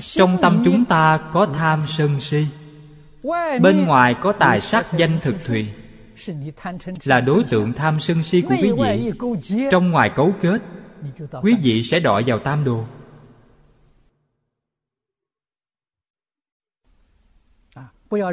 [0.00, 2.46] Trong tâm chúng ta có tham sân si.
[3.60, 5.68] Bên ngoài có tài sắc danh thực thùy.
[7.04, 9.12] là đối tượng tham sân si của quý vị.
[9.70, 10.62] trong ngoài cấu kết
[11.42, 12.84] quý vị sẽ đọa vào tam đồ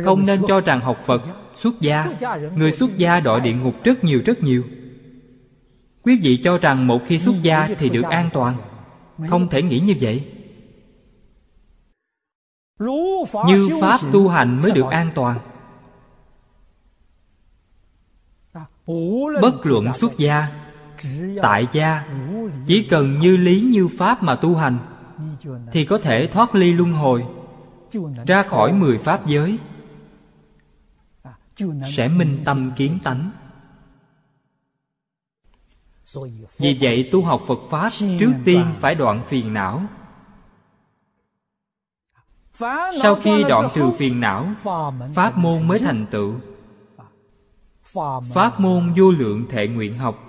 [0.06, 1.22] không nên cho rằng học phật
[1.56, 2.08] xuất gia
[2.56, 4.64] người xuất gia đọa địa ngục rất nhiều rất nhiều.
[6.04, 8.56] Quý vị cho rằng một khi xuất gia thì được an toàn.
[9.30, 10.26] Không thể nghĩ như vậy.
[13.48, 15.40] Như pháp tu hành mới được an toàn.
[19.42, 20.48] Bất luận xuất gia
[21.42, 22.08] tại gia
[22.68, 24.78] chỉ cần như lý như pháp mà tu hành
[25.72, 27.26] thì có thể thoát ly luân hồi
[28.28, 29.60] ra khỏi mười pháp giới,
[31.96, 33.32] sẽ minh tâm kiến tánh.
[36.58, 37.89] Vì vậy tu học phật pháp
[38.20, 39.84] trước tiên phải đoạn phiền não.
[43.02, 44.48] Sau khi đoạn trừ phiền não,
[45.16, 46.34] pháp môn mới thành tựu.
[48.34, 50.28] Pháp môn vô lượng thệ nguyện học.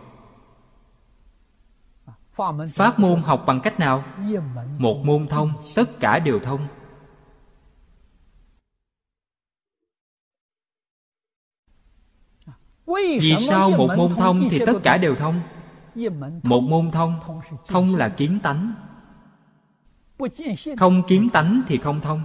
[2.73, 4.05] Pháp môn học bằng cách nào?
[4.79, 6.67] Một môn thông, tất cả đều thông.
[13.20, 15.40] Vì sao một môn thông thì tất cả đều thông?
[16.43, 17.20] một môn thông
[17.68, 18.74] thông là kiến tánh.
[20.78, 22.22] Không kiến tánh thì không thông.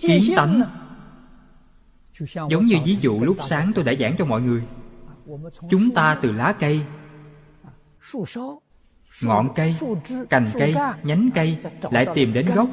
[0.00, 0.62] Kiến tánh
[2.50, 4.62] giống như ví dụ lúc sáng tôi đã giảng cho mọi người.
[5.70, 6.80] Chúng ta từ lá cây
[9.22, 9.76] ngọn cây
[10.30, 11.58] cành cây nhánh cây
[11.90, 12.68] lại tìm đến gốc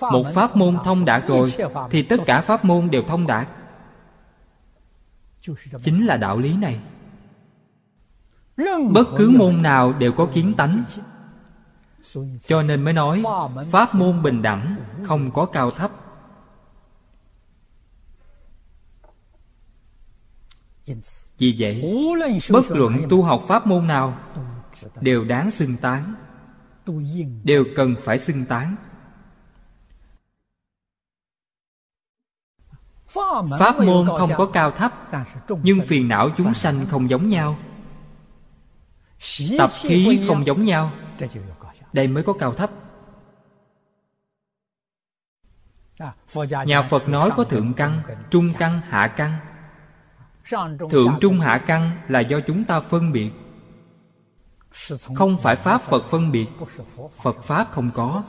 [0.01, 1.53] một pháp môn thông đạt rồi,
[1.91, 3.49] thì tất cả pháp môn đều thông đạt.
[5.85, 6.81] Chính là đạo lý này.
[8.91, 10.85] Bất cứ môn nào đều có kiến tánh.
[12.43, 13.23] Cho nên mới nói,
[13.71, 15.91] pháp môn bình đẳng không có cao thấp.
[21.39, 21.95] Vì vậy,
[22.51, 24.19] bất luận tu học pháp môn nào
[25.01, 26.15] đều đáng xưng tán,
[27.45, 28.77] đều cần phải xưng tán.
[33.59, 34.93] Pháp môn không có cao thấp
[35.63, 37.57] nhưng phiền não chúng sanh không giống nhau.
[39.59, 40.91] Tập khí không giống nhau
[41.93, 42.71] đây mới có cao thấp.
[46.67, 49.37] Nhà phật nói có thượng căn trung căn hạ căn.
[50.91, 53.31] Thượng trung hạ căn là do chúng ta phân biệt.
[55.15, 56.47] Không phải pháp phật phân biệt
[57.23, 58.23] phật pháp không có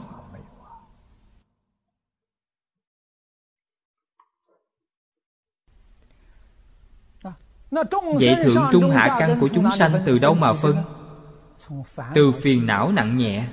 [8.20, 10.76] vậy thượng trung hạ căn của chúng sanh từ đâu mà phân?
[12.14, 13.46] Từ phiền não nặng nhẹ.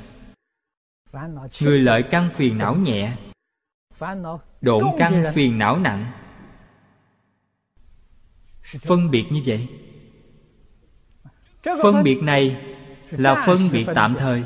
[1.61, 3.11] Người lợi căn phiền não nhẹ.
[4.61, 6.05] Độn căn phiền não nặng.
[8.63, 9.67] Phân biệt như vậy.
[11.83, 12.57] Phân biệt này
[13.11, 14.43] là phân biệt tạm thời.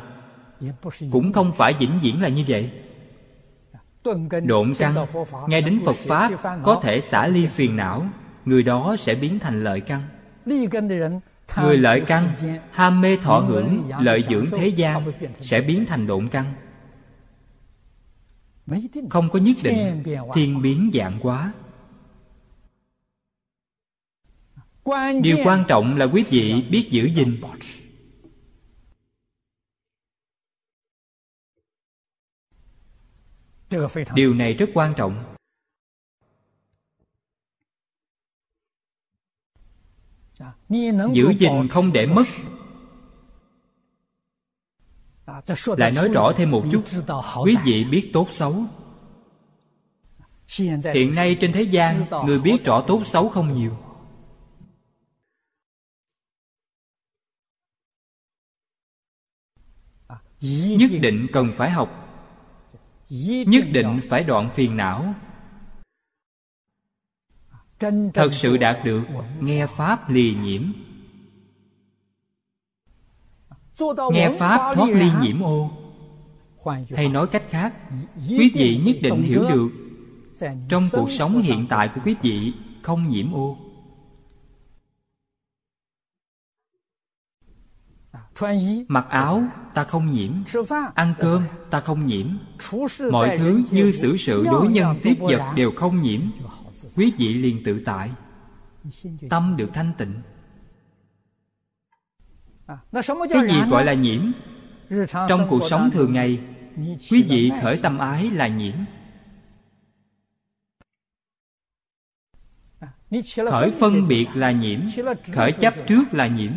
[1.12, 2.72] Cũng không phải vĩnh viễn là như vậy.
[4.44, 4.96] Độn căn
[5.48, 6.32] nghe đến phật pháp
[6.64, 8.06] có thể xả ly phiền não
[8.48, 10.02] người đó sẽ biến thành lợi căn.
[11.62, 12.30] Người lợi căn,
[12.72, 16.54] ham mê thọ hưởng, lợi dưỡng thế gian, sẽ biến thành độn căn.
[19.10, 21.54] Không có nhất định, thiên biến dạng quá
[25.22, 27.42] điều quan trọng là quý vị biết giữ gìn.
[34.16, 35.37] Điều này rất quan trọng.
[41.14, 42.24] Giữ gìn không để mất.
[45.78, 46.84] Lại nói rõ thêm một chút.
[47.44, 48.64] Quý vị biết tốt xấu.
[50.94, 53.78] Hiện nay trên thế gian, người biết rõ tốt xấu không nhiều.
[60.78, 62.04] Nhất định cần phải học.
[63.48, 65.14] Nhất định phải đoạn phiền não
[68.14, 69.02] thật sự đạt được
[69.40, 70.64] nghe pháp lì nhiễm.
[74.12, 75.72] Nghe pháp thoát ly nhiễm ô.
[76.96, 77.76] Hay nói cách khác
[78.30, 79.70] quý vị nhất định hiểu được.
[80.70, 83.58] trong cuộc sống hiện tại của quý vị không nhiễm ô.
[88.88, 90.34] Mặc áo ta không nhiễm.
[90.96, 92.28] Ăn cơm ta không nhiễm.
[93.12, 96.22] Mọi thứ như xử sự đối nhân tiếp vật đều không nhiễm
[96.98, 98.12] quý vị liền tự tại.
[99.30, 100.22] Tâm được thanh tịnh.
[103.30, 104.32] Cái gì gọi là nhiễm?
[105.30, 106.40] Trong cuộc sống thường ngày,
[107.12, 108.76] quý vị khởi tâm ái là nhiễm.
[113.50, 114.80] Khởi phân biệt là nhiễm,
[115.34, 116.54] khởi chấp trước là nhiễm.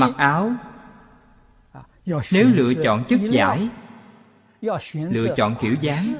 [0.00, 0.52] Mặc áo,
[2.32, 3.68] nếu lựa chọn chất giải
[4.94, 6.14] lựa chọn kiểu dáng.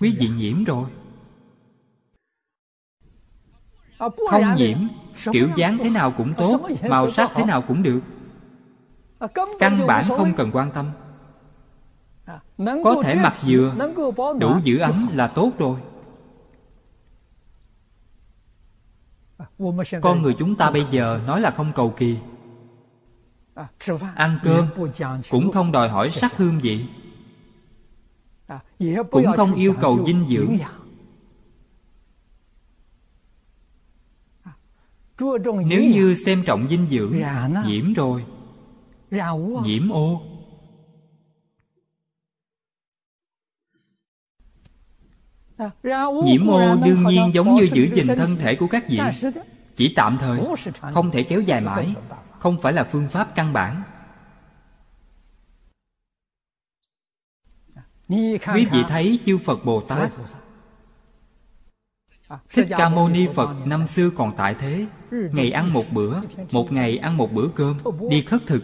[0.00, 0.88] Quý vị nhiễm rồi.
[4.30, 4.78] Không nhiễm,
[5.32, 8.00] kiểu dáng thế nào cũng tốt, màu sắc thế nào cũng được.
[9.58, 10.90] Căn bản không cần quan tâm.
[12.84, 13.74] Có thể mặc vừa
[14.40, 15.80] đủ giữ ấm là tốt rồi.
[20.02, 22.18] Con người chúng ta bây giờ nói là không cầu kỳ
[24.14, 24.68] ăn cơm
[25.30, 26.86] cũng không đòi hỏi sắc hương vị.
[29.10, 30.58] Cũng không yêu cầu dinh dưỡng.
[35.66, 37.16] nếu như xem trọng dinh dưỡng
[37.66, 38.24] nhiễm rồi.
[39.64, 40.22] Nhiễm ô.
[46.24, 49.00] Nhiễm ô đương nhiên giống như giữ gìn thân thể của các vị.
[49.76, 50.40] chỉ tạm thời
[50.92, 51.94] không thể kéo dài mãi
[52.40, 53.82] không phải là phương pháp căn bản.
[58.54, 60.12] Quý vị thấy chư phật bồ tát?
[62.52, 64.86] Thích ca mâu ni phật năm xưa còn tại thế.
[65.10, 66.20] Ngày ăn một bữa,
[66.52, 67.78] một ngày ăn một bữa cơm,
[68.10, 68.62] đi khất thực.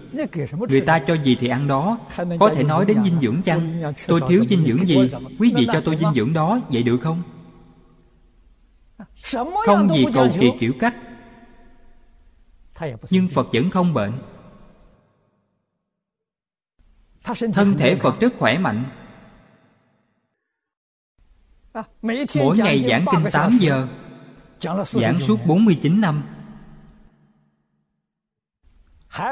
[0.68, 1.98] Người ta cho gì thì ăn đó.
[2.40, 3.82] Có thể nói đến dinh dưỡng chăng?
[4.06, 5.10] Tôi thiếu dinh dưỡng gì?
[5.38, 7.22] Quý vị cho tôi dinh dưỡng đó, vậy được không?
[9.66, 10.94] Không gì cầu kỳ kiểu cách
[13.10, 14.12] nhưng phật vẫn không bệnh.
[17.54, 18.84] Thân thể phật rất khỏe mạnh.
[22.34, 23.88] Mỗi ngày giảng kinh 8 giờ,
[24.84, 26.22] giảng suốt 49 năm.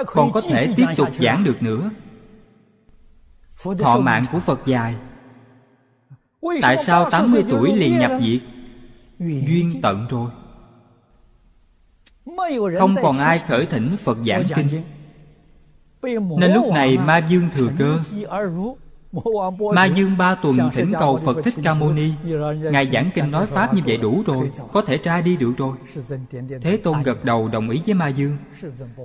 [0.06, 1.90] Còn có thể tiếp tục giảng được nữa.
[3.78, 4.96] Thọ mạng của phật dài.
[6.62, 8.42] Tại sao 80 tuổi liền nhập diệt?
[9.18, 10.30] Duyên tận rồi
[12.78, 14.82] không còn ai khởi thỉnh phật giảng kinh.
[16.38, 17.98] nên lúc này ma dương thừa cơ.
[19.74, 22.12] ma dương ba tuần thỉnh cầu phật thích ca mâu ni.
[22.70, 25.76] Ngài giảng kinh nói pháp như vậy đủ rồi có thể ra đi được rồi.
[26.62, 28.36] Thế tôn gật đầu đồng ý với ma dương.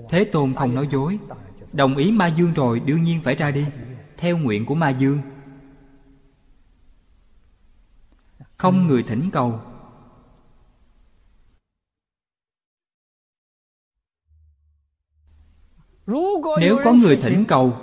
[0.10, 1.20] Thế tôn không nói dối.
[1.74, 3.66] Đồng ý ma dương rồi đương nhiên phải ra đi.
[4.18, 5.20] Theo nguyện của ma dương.
[8.58, 9.60] Không người thỉnh cầu
[16.60, 17.78] nếu có người thỉnh cầu,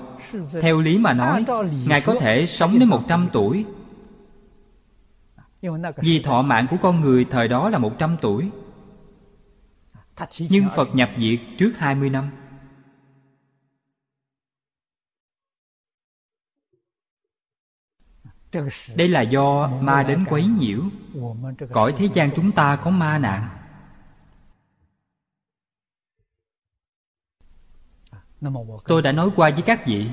[0.62, 1.44] theo lý mà nói,
[1.86, 3.64] ngài có thể sống đến một trăm tuổi.
[5.96, 8.50] Vì thọ mạng của con người thời đó là một trăm tuổi.
[10.38, 12.30] Nhưng phật nhập diệt trước hai mươi năm.
[18.94, 20.80] Đây là do ma đến quấy nhiễu.
[21.72, 23.48] Cõi thế gian chúng ta có ma nạn.
[28.86, 30.06] Tôi đã nói qua với các vị.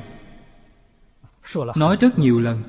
[1.76, 2.64] Nói rất nhiều lần.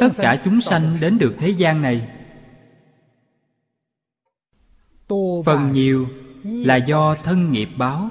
[0.00, 2.16] Tất cả chúng sanh đến được thế gian này.
[5.44, 6.08] Phần nhiều
[6.44, 8.10] là do thân nghiệp báo.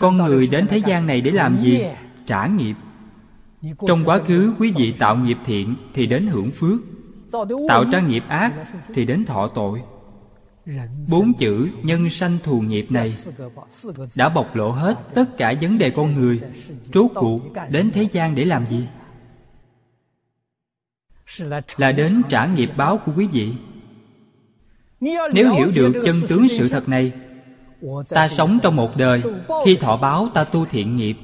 [0.00, 1.84] Con người đến thế gian này để làm gì?
[2.26, 2.74] Trả nghiệp
[3.86, 6.80] trong quá khứ, quý vị tạo nghiệp thiện thì đến hưởng phước.
[7.68, 8.52] Tạo ra nghiệp ác
[8.94, 9.80] thì đến thọ tội.
[11.10, 13.14] Bốn chữ nhân sanh thù nghiệp này
[14.16, 16.40] đã bộc lộ hết tất cả vấn đề con người,
[16.94, 17.40] rốt cuộc
[17.70, 18.84] đến thế gian để làm gì?
[21.76, 23.52] Là đến trả nghiệp báo của quý vị.
[25.32, 27.12] Nếu hiểu được chân tướng sự thật này,
[28.08, 29.22] ta sống trong một đời,
[29.64, 31.16] khi thọ báo ta tu thiện nghiệp.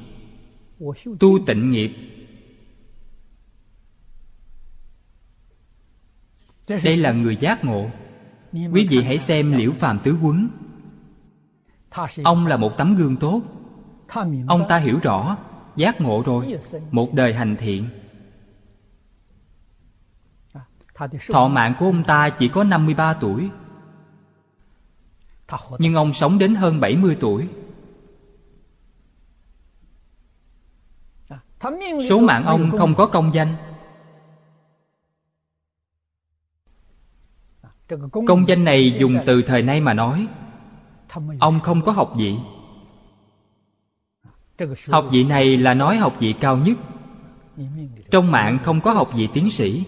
[1.21, 1.93] Tu tịnh nghiệp
[6.69, 7.91] đây là người giác ngộ.
[8.53, 10.49] Quý vị hãy xem liễu phàm tứ quấn
[12.25, 13.43] ông là một tấm gương tốt.
[14.49, 15.37] Ông ta hiểu rõ,
[15.77, 16.59] giác ngộ rồi,
[16.91, 17.89] một đời hành thiện.
[21.29, 23.51] Thọ mạng của ông ta chỉ có 53 tuổi.
[25.79, 27.49] Nhưng ông sống đến hơn 70 tuổi.
[32.09, 33.55] Số mạng ông không có công danh.
[38.27, 40.27] Công danh này dùng từ thời nay mà nói.
[41.41, 42.35] Ông không có học vị.
[44.89, 46.79] Học vị này là nói học vị cao nhất.
[48.11, 49.85] Trong mạng không có học vị tiến sĩ.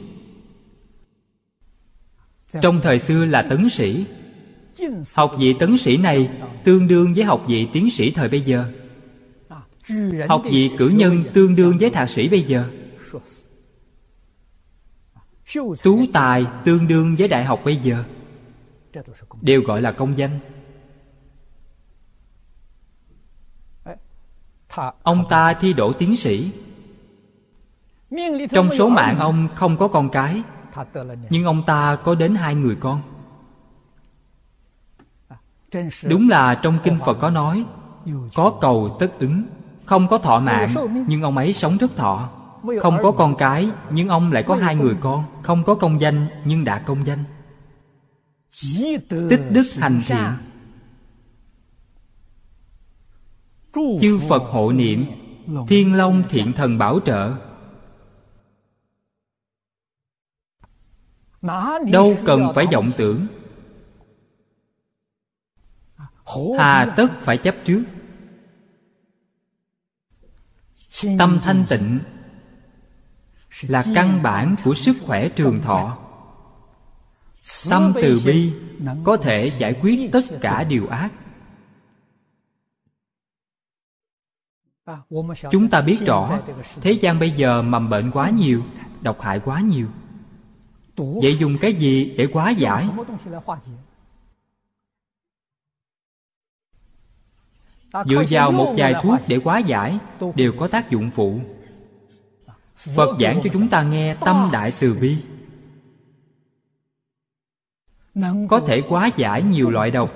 [2.63, 4.05] Trong thời xưa là tấn sĩ.
[5.17, 6.31] Học vị tấn sĩ này
[6.65, 8.65] tương đương với học vị tiến sĩ thời bây giờ.
[10.29, 12.65] Học vị cử nhân tương đương với thạc sĩ bây giờ
[15.83, 18.05] tú tài tương đương với đại học bây giờ.
[19.41, 20.39] Đều gọi là công danh.
[25.03, 26.53] Ông ta thi đỗ tiến sĩ.
[28.51, 30.43] Trong số mạng ông không có con cái,
[31.31, 33.03] nhưng ông ta có đến hai người con.
[36.03, 37.65] Đúng là trong kinh phật có nói,
[38.35, 39.43] có cầu tất ứng,
[39.85, 40.69] không có thọ mạng,
[41.09, 42.29] nhưng ông ấy sống rất thọ
[42.81, 45.25] không có con cái nhưng ông lại có hai người con.
[45.43, 47.25] Không có công danh nhưng đã công danh.
[49.11, 50.19] Tích đức hành thiện.
[54.01, 55.07] Chư phật hộ niệm
[55.69, 57.35] thiên long thiện thần bảo trợ.
[61.93, 63.27] Đâu cần phải vọng tưởng.
[66.59, 67.85] Hà tất phải chấp trước.
[71.19, 71.99] Tâm thanh tịnh
[73.69, 75.99] là căn bản của sức khỏe trường thọ.
[77.71, 78.53] tâm từ bi
[79.05, 81.11] có thể giải quyết tất cả điều ác.
[85.51, 86.39] Chúng ta biết rõ
[86.81, 88.63] thế gian bây giờ mầm bệnh quá nhiều
[89.01, 89.87] độc hại quá nhiều.
[90.97, 92.89] Vậy dùng cái gì để quá giải?
[98.07, 99.99] Dựa vào một vài thuốc để quá giải
[100.35, 101.41] đều có tác dụng phụ
[102.79, 105.17] phật giảng cho chúng ta nghe tâm đại từ bi.
[108.49, 109.11] Có thể quá.
[109.17, 110.15] giải nhiều loại độc.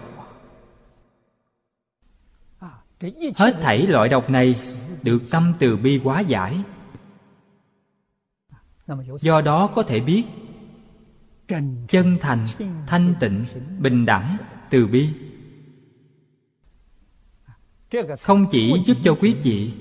[3.37, 4.55] Hết thảy loại độc này
[5.03, 6.63] được tâm từ bi quá giải.
[9.21, 10.25] Do đó có thể biết
[11.89, 12.47] chân thành
[12.87, 13.45] thanh tịnh
[13.79, 14.27] bình đẳng
[14.71, 15.09] từ bi.
[18.21, 19.73] Không chỉ giúp cho quý vị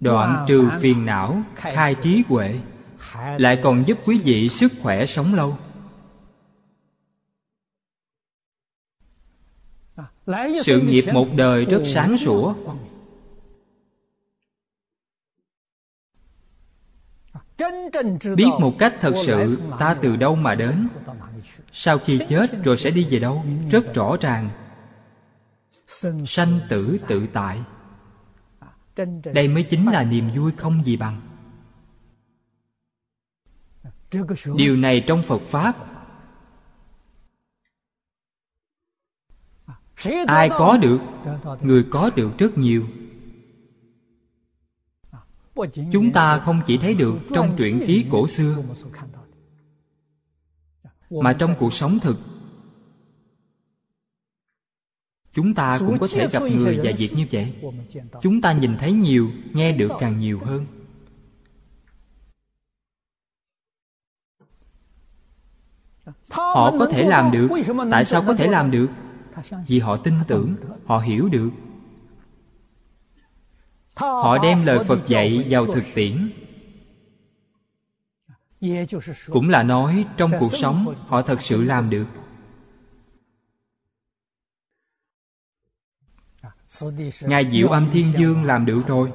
[0.00, 2.60] đoạn trừ phiền não khai trí huệ
[3.38, 5.56] lại còn giúp quý vị sức khỏe sống lâu.
[10.64, 12.54] Sự nghiệp một đời rất sáng sủa.
[18.36, 20.88] biết một cách thật sự ta từ đâu mà đến?
[21.72, 23.44] sau khi chết rồi sẽ đi về đâu?
[23.70, 24.50] rất rõ ràng.
[26.26, 27.62] sanh tử tự tại
[29.34, 31.20] đây mới chính là niềm vui không gì bằng.
[34.56, 35.86] Điều này trong phật pháp.
[40.26, 41.00] Ai có được
[41.60, 42.86] người có được rất nhiều.
[45.92, 48.62] Chúng ta không chỉ thấy được trong truyện ký cổ xưa
[51.10, 52.18] mà trong cuộc sống thực
[55.32, 57.54] chúng ta cũng có thể gặp người và việc như vậy.
[58.22, 60.66] chúng ta nhìn thấy nhiều nghe được càng nhiều hơn.
[66.30, 67.48] Họ có thể làm được.
[67.90, 68.88] Tại sao có thể làm được?
[69.66, 70.54] Vì họ tin tưởng
[70.86, 71.50] họ hiểu được.
[73.94, 76.30] Họ đem lời phật dạy vào thực tiễn.
[79.26, 82.06] Cũng là nói trong cuộc sống họ thật sự làm được
[87.20, 89.12] ngài diệu âm thiên dương làm được rồi.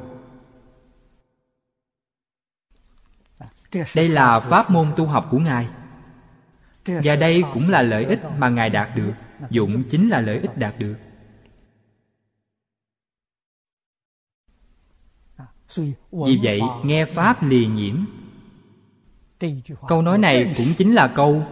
[3.95, 5.69] Đây là pháp môn tu học của ngài.
[6.85, 9.13] Và đây cũng là lợi ích mà ngài đạt được.
[9.49, 10.95] Dụng chính là lợi ích đạt được.
[16.11, 18.05] Vì vậy, nghe pháp lìa nhiễm.
[19.87, 21.43] Câu nói này cũng chính là câu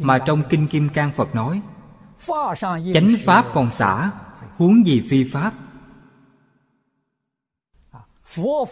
[0.00, 1.62] mà trong kinh kim cang phật nói
[2.94, 4.10] chánh pháp còn xả
[4.56, 5.54] huống gì phi pháp?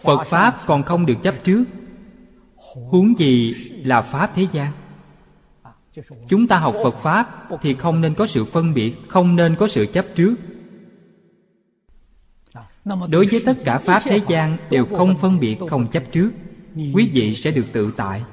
[0.03, 1.63] Phật pháp còn không được chấp trước.
[2.89, 4.71] Huống gì là pháp thế gian?
[6.27, 9.67] Chúng ta học phật pháp thì không nên có sự phân biệt không nên có
[9.67, 10.35] sự chấp trước.
[12.85, 16.31] Đối với tất cả pháp thế gian đều không phân biệt không chấp trước
[16.93, 18.23] quý vị sẽ được tự tại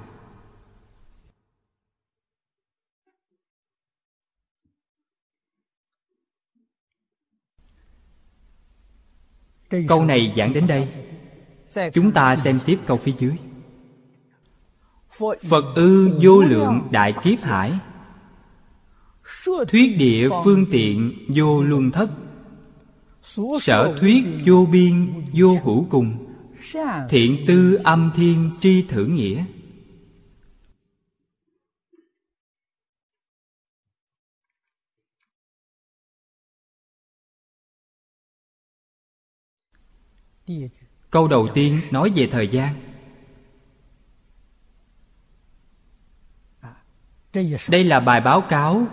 [9.88, 10.88] câu này giảng đến đây.
[11.92, 13.32] chúng ta xem tiếp câu phía dưới.
[15.48, 17.78] Phật ư vô lượng đại kiếp hải.
[19.68, 22.10] Thuyết địa phương tiện vô luân thất.
[23.60, 26.26] Sở thuyết vô biên vô hữu cùng.
[27.08, 29.44] Thiện tư âm thiên tri thử nghĩa
[41.10, 42.94] câu đầu tiên nói về thời gian.
[47.68, 48.86] Đây là bài báo cáo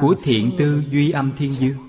[0.00, 1.88] của thiện tư duy âm thiên dương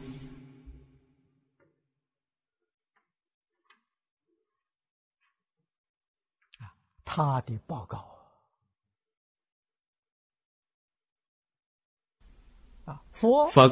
[13.53, 13.71] phật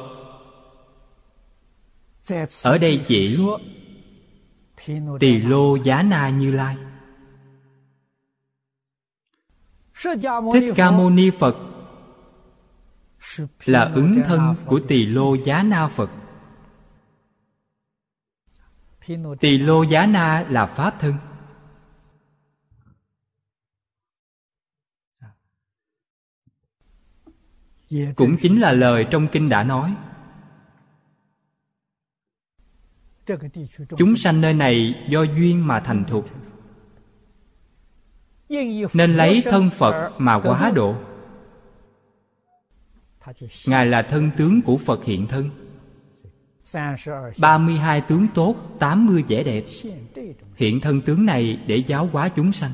[2.63, 3.37] ở đây chỉ
[5.19, 6.77] tỳ lô giá na như lai.
[10.53, 11.55] Thích ca mâu ni phật
[13.65, 16.09] là ứng thân của tỳ lô giá na phật.
[19.39, 21.13] Tỳ lô giá na là pháp thân.
[28.15, 29.95] Cũng chính là lời trong kinh đã nói.
[33.97, 36.29] Chúng sanh nơi này do duyên mà thành thục.
[38.93, 40.95] nên lấy thân phật mà quá độ.
[43.67, 45.49] ngài là thân tướng của phật hiện thân.
[47.39, 49.63] 32 tướng tốt, 80 vẻ đẹp.
[50.55, 52.71] Hiện thân tướng này để giáo hóa chúng sanh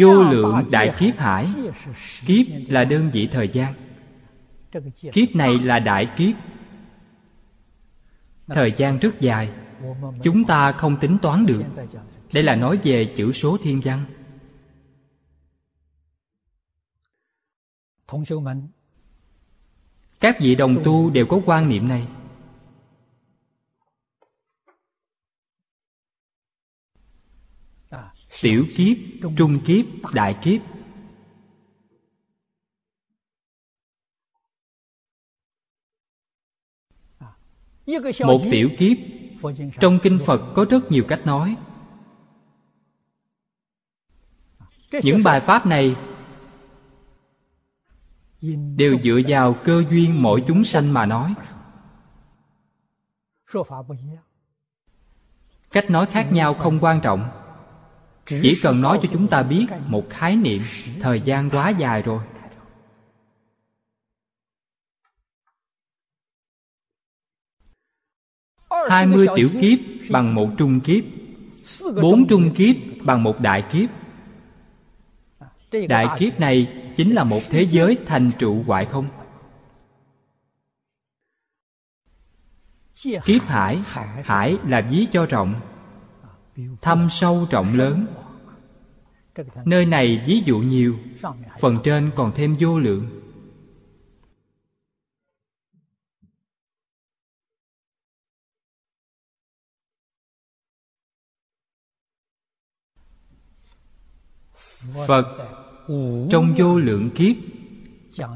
[0.00, 1.46] Vô lượng đại kiếp hải.
[2.26, 3.74] Kiếp là đơn vị thời gian.
[5.12, 6.36] Kiếp này là đại kiếp.
[8.46, 9.50] Thời gian rất dài.
[10.22, 11.62] Chúng ta không tính toán được.
[12.32, 14.04] Đây là nói về chữ số thiên văn.
[20.20, 22.06] Các vị đồng tu đều có quan niệm này
[28.40, 28.96] tiểu kiếp
[29.36, 30.60] trung kiếp đại kiếp.
[38.26, 38.96] Một tiểu kiếp
[39.80, 41.56] trong kinh phật có rất nhiều cách nói.
[45.02, 45.96] Những bài pháp này
[48.76, 51.34] đều dựa vào cơ duyên mỗi chúng sanh mà nói.
[55.70, 57.41] cách nói khác nhau không quan trọng
[58.26, 60.62] chỉ cần nói cho chúng ta biết một khái niệm
[61.00, 62.24] thời gian quá dài rồi.
[68.90, 69.78] Hai mươi tiểu kiếp
[70.10, 71.04] bằng một trung kiếp
[72.02, 73.90] bốn trung kiếp bằng một đại kiếp.
[75.88, 79.08] Đại kiếp này chính là một thế giới thành trụ hoại không?
[83.02, 83.82] Kiếp hải
[84.24, 85.60] hải là ví cho rộng
[86.80, 88.06] thâm sâu trọng lớn.
[89.64, 90.96] Nơi này ví dụ nhiều,
[91.60, 93.18] phần trên còn thêm vô lượng.
[105.06, 105.26] Phật,
[106.30, 107.36] trong vô lượng kiếp,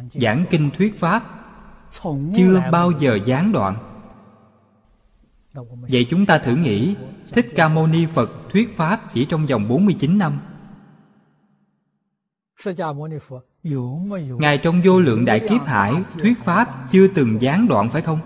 [0.08, 1.22] giảng kinh thuyết pháp,
[2.36, 3.95] chưa bao giờ gián đoạn
[5.88, 6.94] vậy chúng ta thử nghĩ,
[7.32, 10.40] thích ca mâu ni phật thuyết pháp chỉ trong vòng 49 năm.
[14.38, 18.20] Ngài trong vô lượng đại kiếp hải thuyết pháp chưa từng gián đoạn phải không?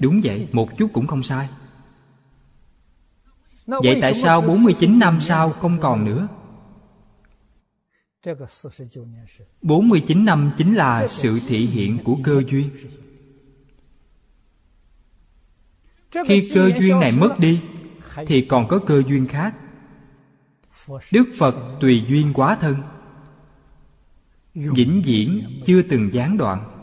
[0.00, 1.48] Đúng vậy, một chút cũng không sai.
[3.66, 6.28] Vậy tại sao 49 năm sau không còn nữa?
[9.62, 12.70] 49 năm chính là sự thị hiện của cơ duyên.
[16.26, 17.60] Khi cơ duyên này mất đi
[18.26, 19.54] Thì còn có cơ duyên khác.
[21.12, 22.76] Đức Phật tùy duyên quá thân.
[24.54, 26.80] Vĩnh viễn chưa từng gián đoạn.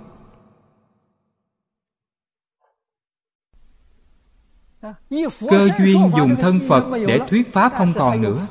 [5.50, 8.48] Cơ duyên dùng thân Phật để thuyết Pháp không còn nữa.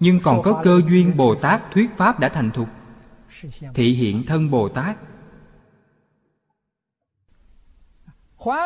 [0.00, 2.68] Nhưng còn có cơ duyên bồ tát thuyết pháp đã thành thục.
[3.74, 4.96] Thị hiện thân bồ tát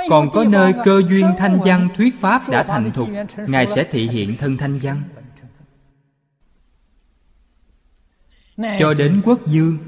[0.09, 3.09] còn có nơi cơ duyên thanh văn thuyết pháp đã thành thục
[3.49, 5.03] ngài sẽ thị hiện thân thanh văn.
[8.79, 9.79] Cho đến quốc dương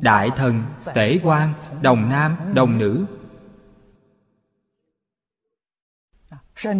[0.00, 0.62] đại thần
[0.94, 3.06] tể quan đồng nam đồng nữ.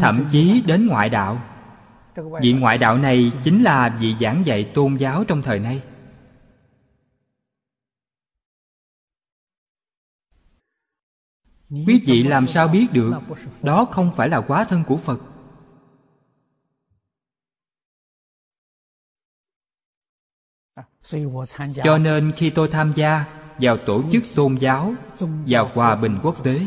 [0.00, 1.42] Thậm chí đến ngoại đạo.
[2.40, 5.82] Vị ngoại đạo này chính là vị giảng dạy tôn giáo trong thời nay
[11.86, 13.12] quý vị làm sao biết được?
[13.62, 15.20] Đó không phải là quá thân của phật.
[21.84, 23.24] Cho nên khi tôi tham gia
[23.58, 24.94] vào tổ chức tôn giáo,
[25.46, 26.60] vào hòa bình quốc tế,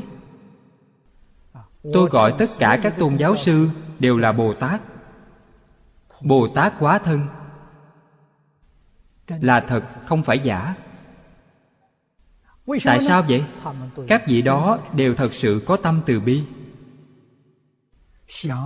[1.94, 4.82] tôi gọi tất cả các tôn giáo sư đều là bồ tát.
[6.22, 7.28] Bồ tát quá thân.
[9.28, 10.76] Là thật, không phải giả
[12.86, 13.46] tại sao vậy?
[14.08, 16.44] các vị đó đều thật sự có tâm từ bi.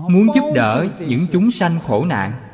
[0.07, 2.47] Muốn giúp đỡ những chúng sanh khổ nạn.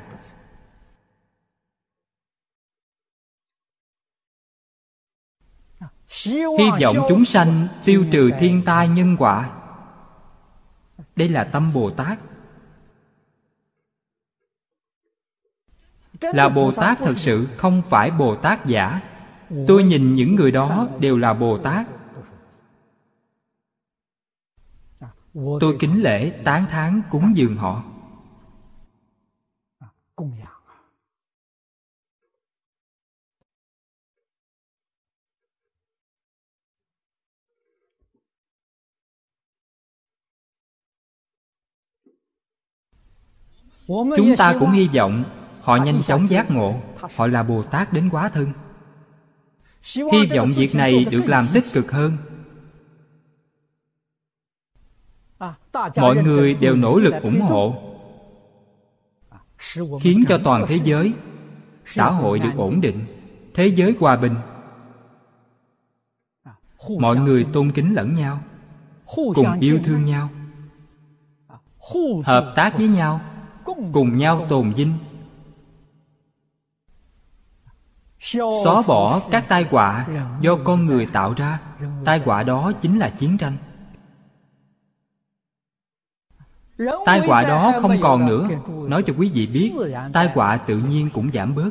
[6.60, 9.50] Hy vọng chúng sanh tiêu trừ thiên tai nhân quả.
[11.16, 12.20] Đây là tâm bồ tát.
[16.22, 19.02] Là bồ tát thật sự không phải bồ tát giả
[19.68, 21.88] tôi nhìn những người đó đều là bồ tát.
[25.34, 27.84] Tôi kính lễ tán thán cúng dường họ.
[43.88, 45.24] Chúng ta cũng hy vọng
[45.62, 46.82] họ nhanh chóng giác ngộ.
[47.18, 48.54] Họ là bồ tát đến quá thân
[49.96, 52.18] hy vọng việc này được làm tích cực hơn.
[55.96, 57.76] Mọi người đều nỗ lực ủng hộ.
[60.02, 61.14] Khiến cho toàn thế giới
[61.86, 63.06] xã hội được ổn định
[63.54, 64.36] thế giới hòa bình.
[67.00, 68.40] Mọi người tôn kính lẫn nhau
[69.16, 70.30] cùng yêu thương nhau
[72.26, 73.22] hợp tác với nhau
[73.94, 74.94] cùng nhau tồn vinh
[78.64, 80.08] xóa bỏ các tai họa
[80.42, 81.60] do con người tạo ra.
[82.06, 83.58] Tai họa đó chính là chiến tranh.
[87.06, 88.48] Tai họa đó không còn nữa.
[88.68, 89.74] Nói cho quý vị biết,
[90.14, 91.70] tai họa tự nhiên cũng giảm bớt.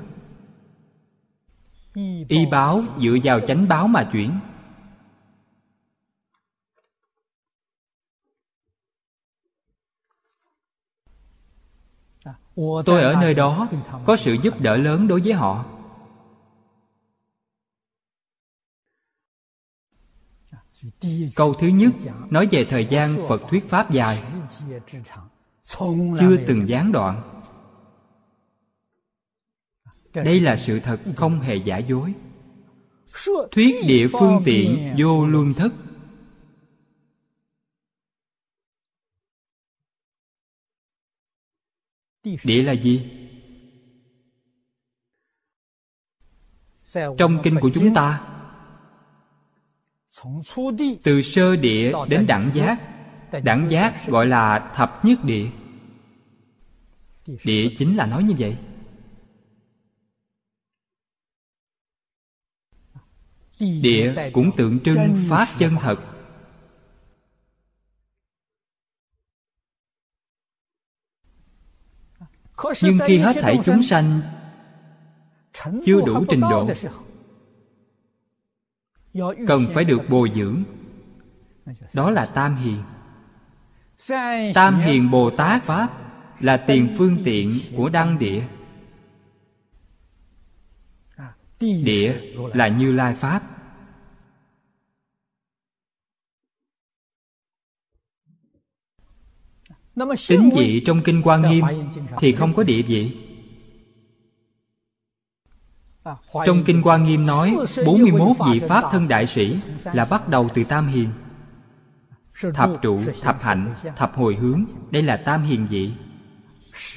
[2.29, 4.41] Y báo dựa vào chánh báo mà chuyển.
[12.85, 13.69] Tôi ở nơi đó,
[14.05, 15.65] có sự giúp đỡ lớn đối với họ.
[21.35, 21.93] Câu thứ nhất,
[22.31, 24.23] nói về thời gian phật thuyết pháp dài.
[26.21, 27.43] Chưa từng gián đoạn.
[30.15, 32.15] Đây là sự thật không hề giả dối.
[33.51, 35.73] Thuyết địa phương tiện vô luân thất.
[42.45, 43.11] Địa là gì?
[47.19, 48.36] Trong kinh của chúng ta
[51.03, 52.79] từ sơ địa đến đẳng giác.
[53.45, 55.47] đẳng giác gọi là thập nhất địa.
[57.45, 58.57] Địa chính là nói như vậy.
[63.59, 66.01] Địa cũng tượng trưng pháp chân thật.
[72.83, 74.21] nhưng khi hết thảy chúng sanh.
[75.87, 76.69] chưa đủ trình độ
[79.47, 80.63] cần phải được bồi dưỡng.
[81.95, 82.83] đó là tam hiền.
[84.55, 85.89] Tam hiền bồ tát pháp
[86.41, 88.43] là tiền phương tiện của đăng địa.
[91.61, 93.43] Địa là như lai pháp.
[100.29, 101.65] Tính vị trong kinh quan nghiêm
[102.19, 103.26] thì không có địa vị
[106.47, 110.65] trong Kinh Quan Nghiêm nói 41 vị Pháp thân đại sĩ là bắt đầu từ
[110.65, 111.09] Tam Hiền.
[112.55, 115.93] Thập trụ, thập hạnh, thập hồi hướng Đây là Tam Hiền vị.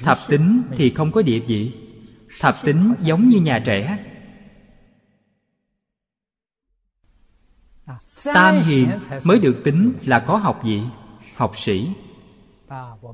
[0.02, 1.72] Thập tính thì không có địa vị.
[2.40, 3.98] Thập tính giống như nhà trẻ.
[8.24, 8.88] Tam hiền
[9.24, 10.80] mới được tính là có học vị
[11.36, 11.88] Học sĩ.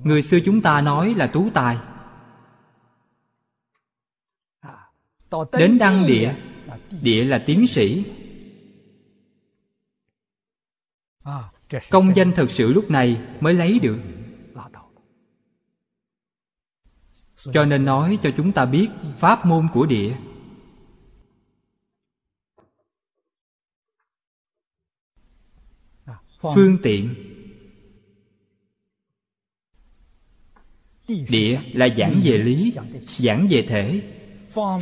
[0.05, 1.79] Người xưa chúng ta nói là tú tài.
[5.59, 6.35] Đến đăng địa.
[7.03, 7.25] Địa.
[7.25, 8.05] Là tiến sĩ.
[11.91, 13.99] Công danh thật sự lúc này mới lấy được.
[17.53, 20.17] Cho nên nói cho chúng ta biết pháp môn của địa.
[26.55, 27.15] Phương tiện.
[31.09, 32.73] Địa là giảng về lý
[33.07, 34.16] giảng về thể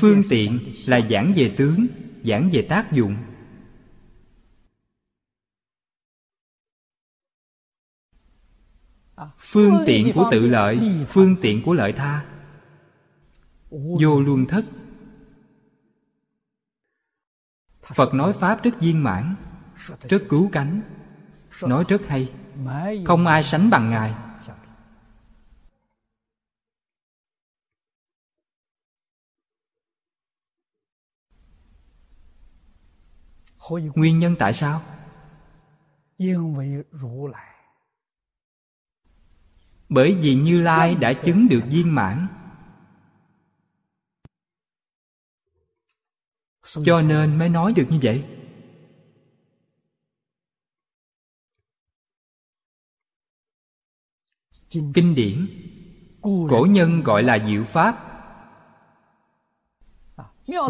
[0.00, 1.86] phương tiện là giảng về tướng
[2.24, 3.16] giảng về tác dụng.
[9.38, 12.24] Phương tiện của tự lợi phương tiện của lợi tha.
[13.70, 14.64] Vô luân thất.
[17.82, 19.34] Phật nói pháp rất viên mãn
[20.08, 20.80] rất cứu cánh
[21.62, 22.32] nói rất hay.
[23.06, 24.14] Không ai sánh bằng ngài
[33.70, 34.82] nguyên nhân tại sao?
[39.88, 42.28] Bởi vì như lai đã chứng được viên mãn.
[46.84, 48.24] Cho nên mới nói được như vậy.
[54.70, 55.46] Kinh điển.
[56.22, 58.10] Cổ nhân gọi là diệu pháp.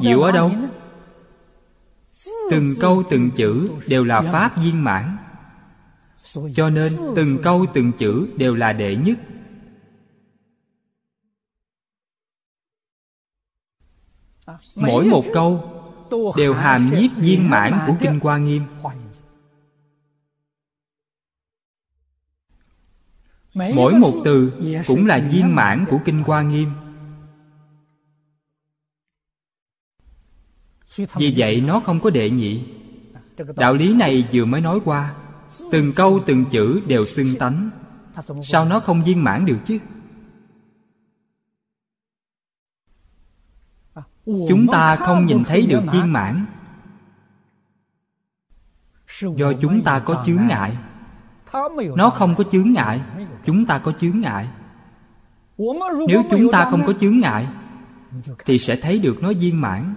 [0.02, 0.50] Diệu ở đâu
[2.50, 5.16] từng câu từng chữ đều là pháp viên mãn.
[6.56, 9.18] Cho nên từng câu từng chữ đều là đệ nhất.
[14.74, 15.70] Mỗi một câu
[16.36, 18.62] đều hàm nhiếp viên mãn của kinh hoa nghiêm.
[23.54, 24.52] Mỗi một từ
[24.86, 26.70] cũng là viên mãn của kinh hoa nghiêm.
[30.96, 32.64] Vì vậy nó không có đệ nhị.
[33.56, 35.14] Đạo lý này vừa mới nói qua,
[35.72, 37.70] từng câu, từng chữ đều xưng tánh.
[38.42, 39.78] Sao nó không viên mãn được chứ?
[44.26, 46.46] Chúng ta không nhìn thấy được viên mãn.
[49.36, 50.76] Do chúng ta có chướng ngại.
[51.96, 53.00] Nó không có chướng ngại,
[53.44, 54.48] chúng ta có chướng ngại.
[56.08, 57.48] Nếu chúng ta không có chướng ngại,
[58.44, 59.94] thì sẽ thấy được nó viên mãn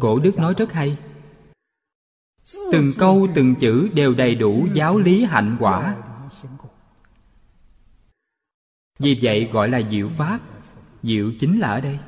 [0.00, 0.96] cổ đức nói rất hay.
[2.72, 5.96] Từng câu từng chữ đều đầy đủ giáo lý hạnh quả.
[8.98, 10.40] vì vậy gọi là diệu pháp.
[11.02, 11.98] Diệu chính là ở đây.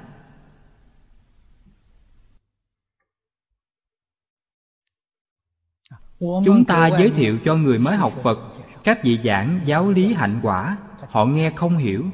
[6.21, 8.39] Chúng ta giới thiệu cho người mới học phật
[8.85, 10.77] các vị giảng giáo lý hạnh quả.
[11.09, 12.05] Họ nghe không hiểu.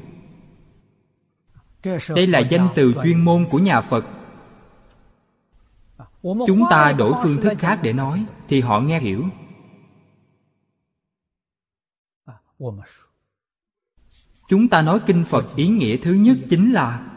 [2.09, 4.05] Đây là danh từ chuyên môn của nhà phật
[6.25, 9.25] chúng ta đổi phương thức khác để nói thì họ nghe hiểu.
[14.49, 17.11] Chúng ta nói kinh phật ý nghĩa thứ nhất chính là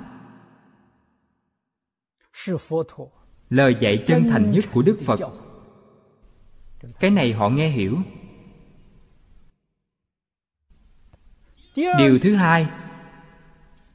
[3.50, 5.20] lời dạy chân thành nhất của đức phật.
[7.00, 7.98] Cái này họ nghe hiểu.
[11.76, 12.70] Điều thứ hai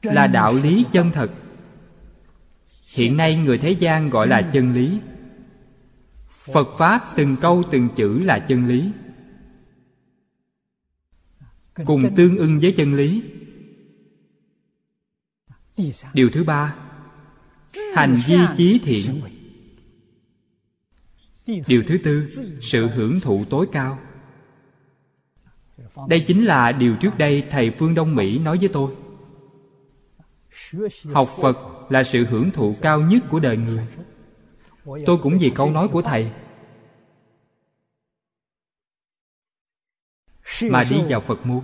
[0.01, 1.31] là đạo lý chân thật
[2.93, 4.99] hiện nay người thế gian gọi là chân lý.
[6.53, 8.91] Phật pháp từng câu từng chữ là chân lý.
[11.85, 13.23] Cùng tương ưng với chân lý.
[16.13, 16.75] Điều thứ ba,
[17.93, 19.21] hành vi chí thiện.
[21.67, 22.29] Điều thứ tư,
[22.61, 23.99] sự hưởng thụ tối cao.
[26.07, 28.95] Đây chính là điều trước đây thầy phương đông mỹ nói với tôi
[31.13, 31.57] học phật
[31.89, 33.87] là sự hưởng thụ cao nhất của đời người.
[35.05, 36.31] Tôi cũng vì câu nói của thầy.
[40.61, 41.61] Mà đi vào phật môn.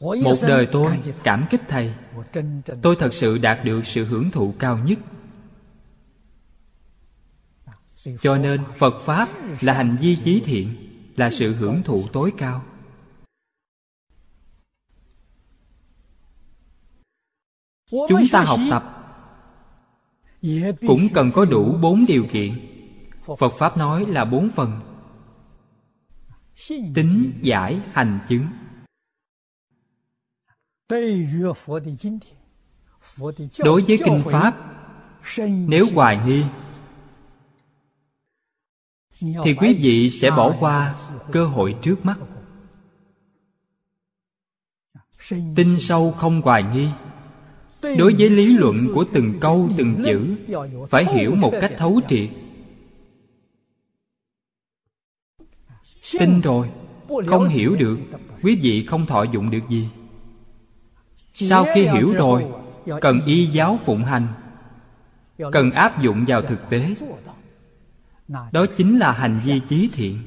[0.00, 1.94] Một đời tôi cảm kích thầy.
[2.82, 4.98] Tôi thật sự đạt được sự hưởng thụ cao nhất.
[8.20, 9.28] Cho nên phật pháp
[9.60, 10.83] là hành vi chí thiện
[11.16, 12.64] là sự hưởng thụ tối cao.
[17.90, 18.94] Chúng ta học tập
[20.86, 22.52] cũng cần có đủ bốn điều kiện.
[23.38, 24.80] Phật pháp nói là bốn phần.
[26.68, 28.46] Tính, giải, hành chứng.
[33.58, 34.54] Đối với kinh pháp,
[35.38, 36.44] nếu hoài nghi
[39.20, 40.94] thì quý vị sẽ bỏ qua
[41.32, 42.18] cơ hội trước mắt.
[45.30, 46.88] Tin sâu không hoài nghi.
[47.82, 50.36] Đối với lý luận của từng câu, từng chữ,
[50.90, 52.28] phải hiểu một cách thấu triệt.
[56.18, 56.70] Tin rồi,
[57.26, 57.98] không hiểu được,
[58.42, 59.88] quý vị không thọ dụng được gì.
[61.34, 62.44] Sau khi hiểu rồi,
[63.00, 64.26] cần y giáo phụng hành,
[65.52, 66.94] cần áp dụng vào thực tế
[68.28, 70.22] đó chính là hành vi chí thiện.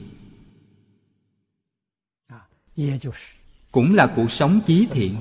[3.71, 5.19] Cũng là cuộc sống chí thiện.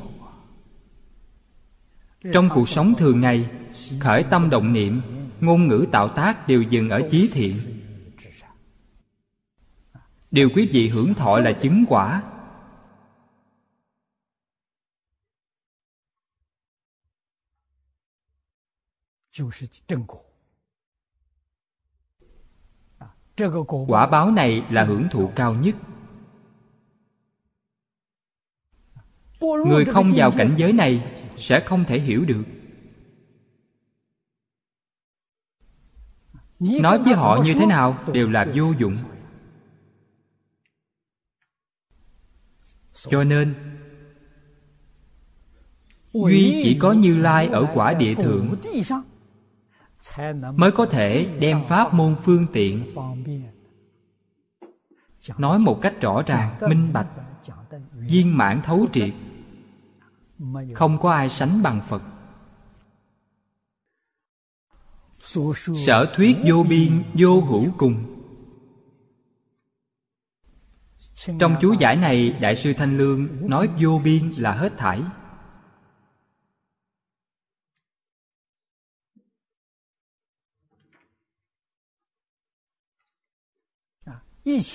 [2.33, 3.51] Trong cuộc sống thường ngày
[4.01, 5.01] khởi tâm động niệm
[5.41, 7.53] ngôn ngữ tạo tác đều dừng ở chí thiện.
[10.31, 12.23] Điều quý vị hưởng thọ là chứng quả
[23.89, 25.77] quả báo này là hưởng thụ cao nhất.
[29.67, 32.43] Người không vào cảnh giới này sẽ không thể hiểu được.
[36.59, 38.97] Nói với họ như thế nào đều là vô dụng.
[43.11, 43.55] cho nên
[46.13, 48.57] duy chỉ có như lai ở quả địa thượng
[50.57, 52.87] mới có thể đem pháp môn phương tiện
[55.39, 57.09] nói một cách rõ ràng, minh bạch,
[57.93, 59.15] viên mãn thấu triệt.
[60.75, 62.03] Không có ai sánh bằng phật.
[65.87, 68.13] Sở thuyết vô biên, vô hữu cùng.
[71.39, 75.03] Trong chú giải này, đại sư thanh lương nói vô biên là hết thảy.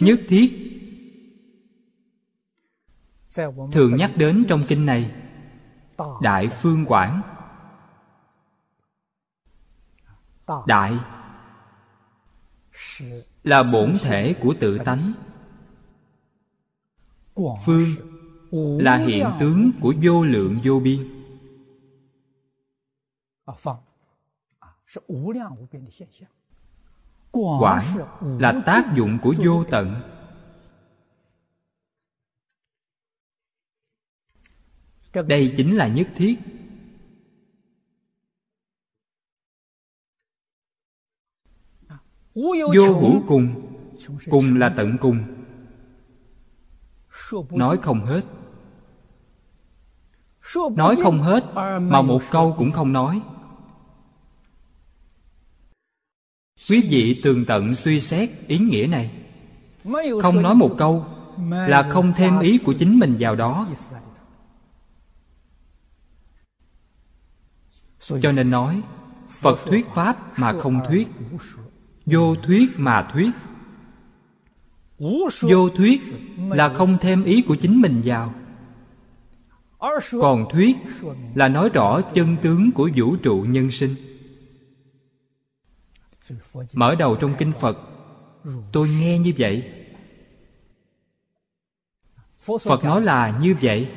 [0.02, 0.68] Nhất thiết.
[3.72, 5.12] Thường nhắc đến trong kinh này,
[6.22, 7.22] đại phương quảng.
[10.68, 10.98] Đại
[13.44, 15.14] là bổn thể của tự tánh.
[17.66, 17.88] Phương
[18.80, 21.00] là hiện tướng của vô lượng vô biên
[27.32, 27.84] quả
[28.22, 30.02] là tác dụng của vô tận.
[35.28, 36.40] Đây chính là nhất thiết.
[42.34, 43.68] Vô hữu cùng
[44.30, 45.24] cùng là tận cùng.
[47.52, 48.22] Nói không hết.
[50.76, 51.44] Nói không hết
[51.82, 53.22] mà một câu cũng không nói.
[56.70, 59.12] Quý vị tường tận suy xét ý nghĩa này.
[60.22, 61.06] Không nói một câu
[61.50, 63.68] là không thêm ý của chính mình vào đó.
[68.00, 68.82] Cho nên nói,
[69.30, 71.08] phật thuyết pháp mà không thuyết,
[72.06, 73.32] vô thuyết mà thuyết.
[75.42, 76.02] Vô thuyết
[76.50, 78.34] là không thêm ý của chính mình vào.
[80.12, 80.78] Còn thuyết
[81.36, 83.96] là nói rõ chân tướng của vũ trụ nhân sinh
[86.74, 87.78] mở đầu trong kinh phật.
[88.72, 89.74] Tôi nghe như vậy.
[92.42, 93.92] Phật nói là như vậy.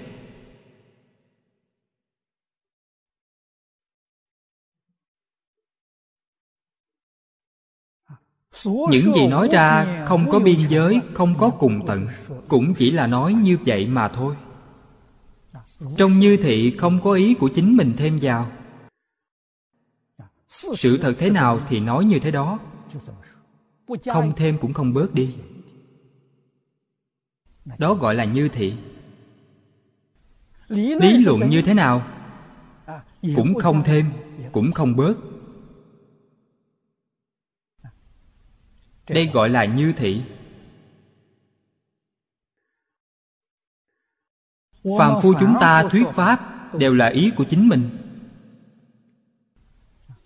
[8.65, 12.07] Những gì nói ra không có biên giới, không có cùng tận.
[12.49, 14.37] Cũng chỉ là nói như vậy mà thôi.
[15.97, 18.51] Trong như thị không có ý của chính mình thêm vào
[20.55, 22.59] sự thật thế nào thì nói như thế đó.
[24.13, 25.37] Không thêm cũng không bớt đi.
[27.79, 28.75] Đó gọi là như thị.
[30.69, 32.07] Lý luận như thế nào?
[33.37, 34.07] Cũng không thêm,
[34.53, 35.15] cũng không bớt.
[39.09, 40.23] Đây gọi là như thị.
[44.99, 46.41] Phàm phu chúng ta thuyết pháp
[46.79, 48.04] đều là ý của chính mình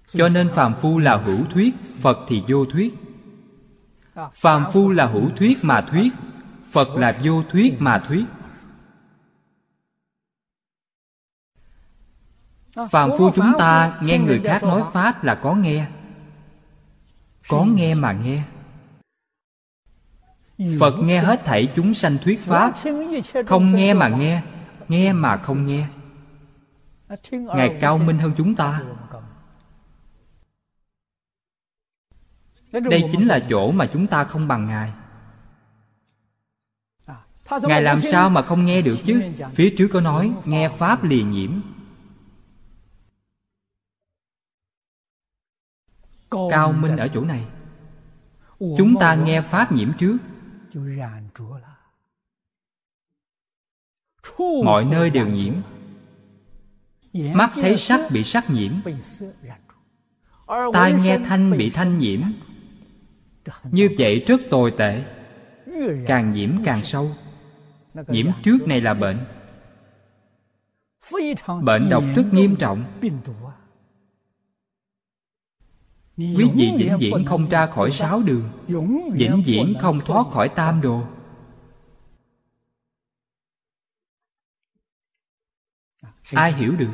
[0.09, 2.95] cho nên phàm phu là hữu thuyết, phật thì vô thuyết.
[4.35, 6.13] Phàm phu là hữu thuyết mà thuyết,
[6.73, 8.25] phật là vô thuyết mà thuyết.
[12.91, 15.87] Phàm phu chúng ta nghe người khác nói pháp là có nghe.
[17.49, 18.43] Có nghe mà nghe.
[20.81, 22.73] Phật nghe hết thảy chúng sanh thuyết pháp.
[23.47, 24.43] Không nghe mà nghe
[24.89, 25.87] nghe mà không nghe.
[27.31, 28.83] Ngài cao minh hơn chúng ta.
[32.73, 34.93] Đây chính là chỗ mà chúng ta không bằng ngài.
[37.63, 39.23] Ngài làm sao mà không nghe được chứ?
[39.55, 41.61] Phía trước có nói nghe pháp lìa nhiễm.
[46.31, 47.47] Cao minh ở chỗ này.
[48.59, 50.19] Chúng ta nghe pháp nhiễm trước.
[54.65, 55.55] Mọi nơi đều nhiễm.
[57.13, 58.73] Mắt thấy sắc bị sắc nhiễm.
[60.73, 62.21] tai nghe thanh bị thanh nhiễm
[63.71, 65.05] như vậy rất tồi tệ.
[66.07, 67.11] Càng nhiễm càng sâu.
[68.09, 69.19] Nhiễm trước này là bệnh.
[71.63, 72.85] Bệnh độc rất nghiêm trọng.
[76.19, 78.51] quý vị vĩnh viễn không ra khỏi sáu đường.
[79.13, 81.03] Vĩnh viễn không thoát khỏi tam đồ.
[86.33, 86.93] Ai hiểu được?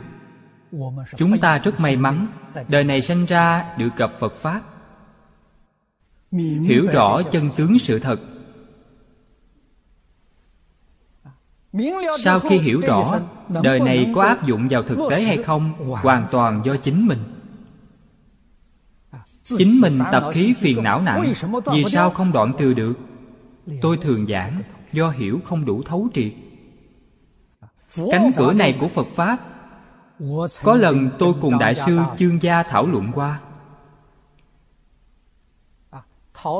[1.16, 2.26] chúng ta rất may mắn.
[2.68, 4.73] đời này sinh ra được gặp phật pháp
[6.42, 8.20] hiểu rõ chân tướng sự thật.
[12.24, 13.20] Sau khi hiểu rõ
[13.62, 15.72] đời này có áp dụng vào thực tế hay không?
[16.02, 17.18] hoàn toàn do chính mình.
[19.42, 21.32] chính mình tập khí phiền não nặng
[21.72, 22.94] vì sao không đoạn trừ được?
[23.82, 24.62] Tôi thường giảng
[24.92, 26.32] do hiểu không đủ thấu triệt.
[28.12, 29.38] Cánh cửa này của phật pháp.
[30.62, 33.40] Có lần tôi cùng đại sư chương gia thảo luận qua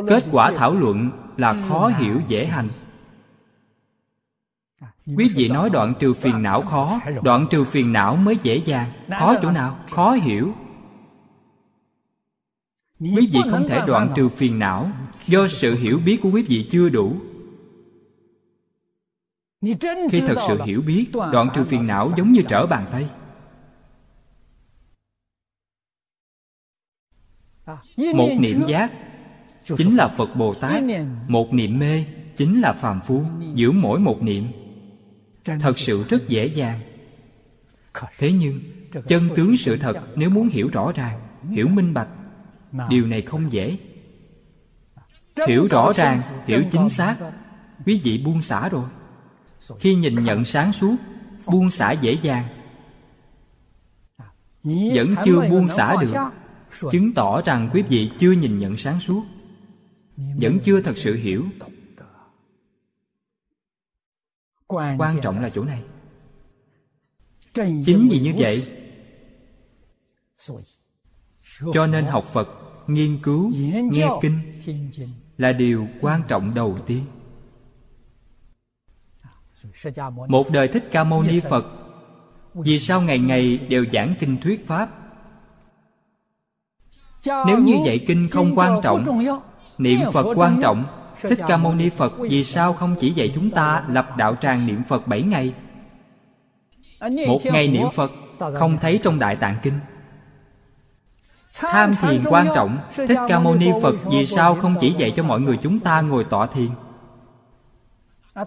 [0.09, 2.69] kết quả thảo luận là khó hiểu dễ hành.
[5.17, 8.93] Quý vị nói đoạn trừ phiền não khó đoạn trừ phiền não mới dễ dàng.
[9.19, 9.79] Khó chỗ nào?
[9.91, 10.53] Khó hiểu.
[13.01, 14.91] Quý vị không thể đoạn trừ phiền não
[15.27, 17.17] do sự hiểu biết của quý vị chưa đủ.
[20.11, 23.09] Khi thật sự hiểu biết đoạn trừ phiền não giống như trở bàn tay.
[28.15, 28.93] Một niệm giác
[29.65, 30.83] chính là phật bồ tát.
[31.29, 32.05] Một niệm mê
[32.37, 33.23] chính là phàm phu
[33.55, 34.47] giữ mỗi một niệm.
[35.45, 36.81] Thật sự rất dễ dàng.
[38.19, 38.61] Thế nhưng
[39.07, 41.21] chân tướng sự thật nếu muốn hiểu rõ ràng
[41.51, 42.09] hiểu minh bạch
[42.89, 43.77] điều này không dễ.
[45.47, 47.17] Hiểu rõ ràng hiểu chính xác.
[47.87, 48.85] quý vị buông xả rồi.
[49.79, 50.97] Khi nhìn nhận sáng suốt
[51.47, 52.45] buông xả dễ dàng.
[54.65, 56.15] Vẫn chưa buông xả được.
[56.91, 59.25] chứng tỏ rằng quý vị chưa nhìn nhận sáng suốt
[60.17, 61.45] vẫn chưa thật sự hiểu.
[64.99, 65.83] Quan trọng là chỗ này.
[67.55, 68.63] Chính vì như vậy
[71.75, 72.49] cho nên học phật
[72.87, 73.53] nghiên cứu
[73.91, 74.61] nghe kinh
[75.39, 77.05] là điều quan trọng đầu tiên.
[80.29, 81.65] Một đời thích ca mâu ni phật
[82.55, 84.91] vì sao ngày ngày đều giảng kinh thuyết pháp?
[87.27, 89.05] Nếu như vậy kinh không quan trọng
[89.79, 90.85] niệm phật quan trọng.
[91.23, 94.67] thích ca mâu ni phật vì sao không chỉ dạy chúng ta lập đạo tràng
[94.67, 95.55] niệm phật bảy ngày?
[97.27, 98.13] Một ngày niệm phật
[98.55, 99.79] không thấy trong đại tạng kinh.
[101.59, 102.79] Tham thiền quan trọng.
[102.97, 106.01] thích ca mâu ni phật vì sao không chỉ dạy cho mọi người chúng ta
[106.01, 106.69] ngồi tọa thiền?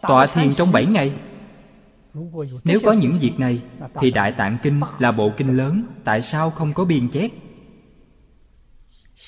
[0.02, 1.14] Tọa thiền trong bảy ngày.
[2.64, 3.62] Nếu có những việc này
[4.00, 5.84] thì đại tạng kinh là bộ kinh lớn.
[6.04, 7.32] Tại sao không có biên chép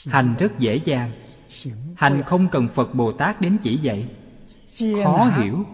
[0.06, 1.12] hành rất dễ dàng
[1.96, 4.10] hành không cần phật bồ tát đến chỉ dạy.
[5.04, 5.66] Khó hiểu.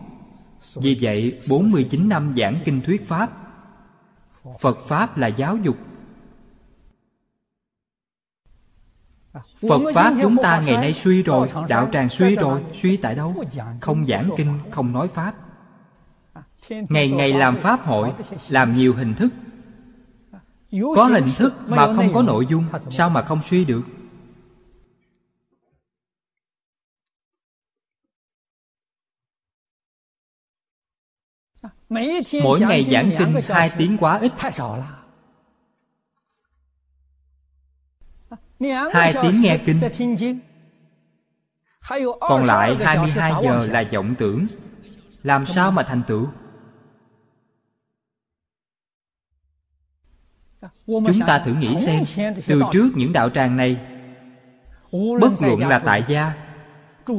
[0.75, 3.31] Vì vậy 49 năm giảng kinh thuyết Pháp
[4.59, 5.77] Phật Pháp là giáo dục.
[9.69, 13.45] Phật Pháp chúng ta ngày nay suy rồi Đạo tràng suy rồi Suy tại đâu?
[13.81, 15.33] Không giảng kinh, không nói Pháp.
[16.69, 18.13] Ngày ngày làm Pháp hội
[18.49, 19.33] Làm nhiều hình thức.
[20.95, 23.81] Có hình thức mà không có nội dung Sao mà không suy được?
[31.89, 34.31] Mỗi ngày giảng kinh hai tiếng quá ít.
[38.93, 39.79] Hai tiếng nghe kinh.
[42.19, 44.47] Còn lại 22 giờ là vọng tưởng.
[45.23, 46.27] Làm sao mà thành tựu?
[50.87, 51.75] Chúng ta thử nghĩ
[52.05, 53.77] xem, Từ trước những đạo tràng này,
[55.21, 56.33] Bất luận là tại gia,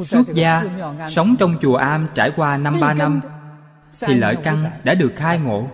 [0.05, 0.65] Xuất gia,
[1.11, 3.21] Sống trong chùa am trải qua năm ba năm
[4.01, 5.68] thì lợi căn đã được khai ngộ.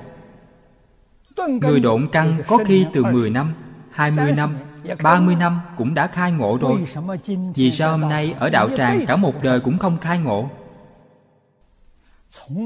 [1.62, 3.54] Người độn căn có khi từ 10 năm
[3.90, 4.56] 20 năm
[5.02, 6.84] 30 năm cũng đã khai ngộ rồi.
[7.54, 10.50] Vì sao hôm nay ở đạo tràng cả một đời cũng không khai ngộ?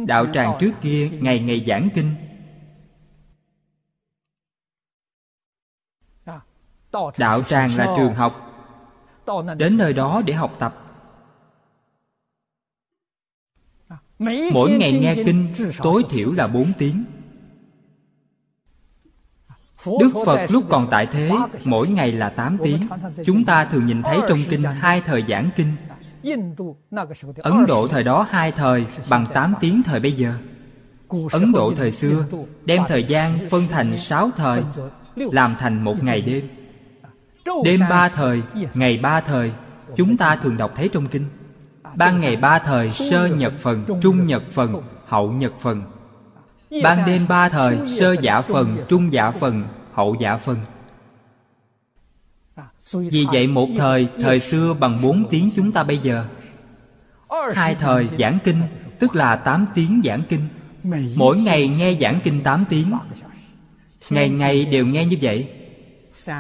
[0.07, 2.15] Đạo tràng trước kia ngày ngày giảng kinh.
[7.19, 8.43] Đạo tràng là trường học.
[9.57, 10.86] Đến nơi đó để học tập.
[14.53, 15.53] Mỗi ngày nghe kinh
[15.83, 17.05] tối thiểu là 4 tiếng.
[20.01, 21.31] Đức Phật lúc còn tại thế
[21.65, 22.81] Mỗi ngày là 8 tiếng.
[23.25, 25.69] Chúng ta thường nhìn thấy trong kinh hai thời giảng kinh.
[27.37, 30.35] Ấn Độ thời đó hai thời bằng 8 tiếng thời bây giờ.
[31.33, 32.27] Ấn Độ thời xưa
[32.65, 34.63] đem thời gian phân thành 6 thời
[35.17, 36.49] Làm thành một ngày đêm.
[37.65, 38.43] Đêm ba thời,
[38.75, 39.53] ngày ba thời
[39.97, 41.25] Chúng ta thường đọc thấy trong kinh
[41.97, 45.83] Ban ngày ba thời sơ nhật phần, trung nhật phần, hậu nhật phần.
[46.83, 49.63] Ban đêm ba thời Sơ giả phần, trung giả phần,
[49.93, 50.59] hậu giả phần.
[52.93, 56.25] Vì vậy một thời Thời xưa bằng bốn tiếng chúng ta bây giờ.
[57.55, 58.61] Hai thời giảng kinh
[58.99, 60.41] Tức là tám tiếng giảng kinh.
[61.17, 62.93] Mỗi ngày nghe giảng kinh tám tiếng.
[64.11, 65.49] Ngày ngày đều nghe như vậy.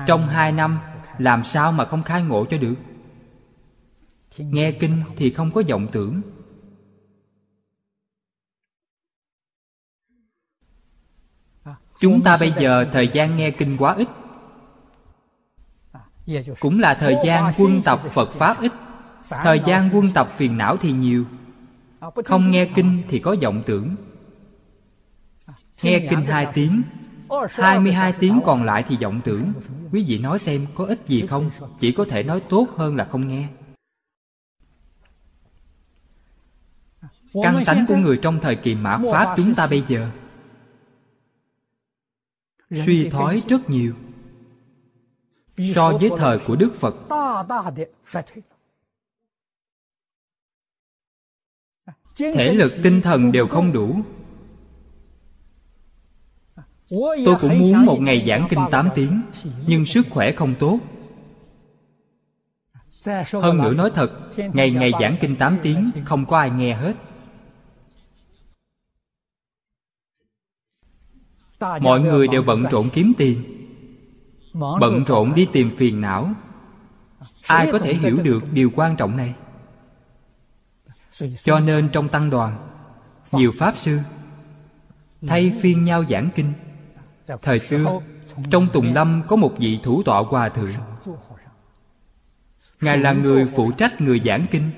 [0.06, 0.78] Trong hai năm
[1.18, 2.74] Làm sao mà không khai ngộ cho được?
[4.38, 6.20] Nghe kinh thì không có vọng tưởng.
[12.00, 14.08] Chúng ta bây giờ thời gian nghe kinh quá ít.
[16.60, 18.72] Cũng là thời gian quân tập phật pháp ít.
[19.28, 21.24] Thời gian quân tập phiền não thì nhiều.
[22.24, 23.96] Không nghe kinh thì có vọng tưởng.
[25.82, 26.82] Nghe kinh hai tiếng,
[27.50, 29.52] hai mươi hai tiếng còn lại thì vọng tưởng.
[29.92, 31.50] Quý vị nói xem có ích gì không?
[31.80, 33.48] Chỉ có thể nói tốt hơn là không nghe.
[37.42, 40.10] Căn tánh của người trong thời kỳ mã Pháp chúng ta bây giờ.
[42.70, 43.94] Suy thoái rất nhiều.
[45.74, 46.94] So với thời của đức phật.
[52.16, 53.96] Thể lực tinh thần đều không đủ.
[57.24, 59.22] Tôi cũng muốn một ngày giảng kinh 8 tiếng
[59.66, 60.78] nhưng sức khỏe không tốt.
[63.32, 66.96] Hơn nữa nói thật ngày ngày giảng kinh 8 tiếng không có ai nghe hết
[71.60, 73.42] mọi người đều bận rộn kiếm tiền.
[74.54, 76.30] Bận rộn đi tìm phiền não.
[77.48, 79.34] Ai có thể hiểu được điều quan trọng này?
[81.44, 82.68] Cho nên trong tăng đoàn
[83.32, 83.98] nhiều pháp sư
[85.28, 86.52] thay phiên nhau giảng kinh.
[87.42, 88.00] Thời xưa
[88.50, 90.70] trong tùng lâm có một vị thủ tọa hòa thượng.
[92.80, 94.70] Ngài là người phụ trách người giảng kinh.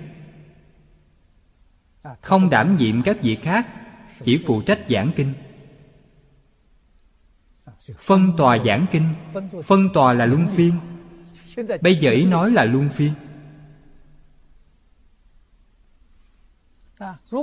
[2.20, 3.66] Không đảm nhiệm các vị khác
[4.22, 5.34] chỉ phụ trách giảng kinh
[7.98, 9.04] phân tòa giảng kinh.
[9.64, 10.72] Phân tòa là luân phiên.
[11.82, 13.12] Bây giờ ý nói là luân phiên.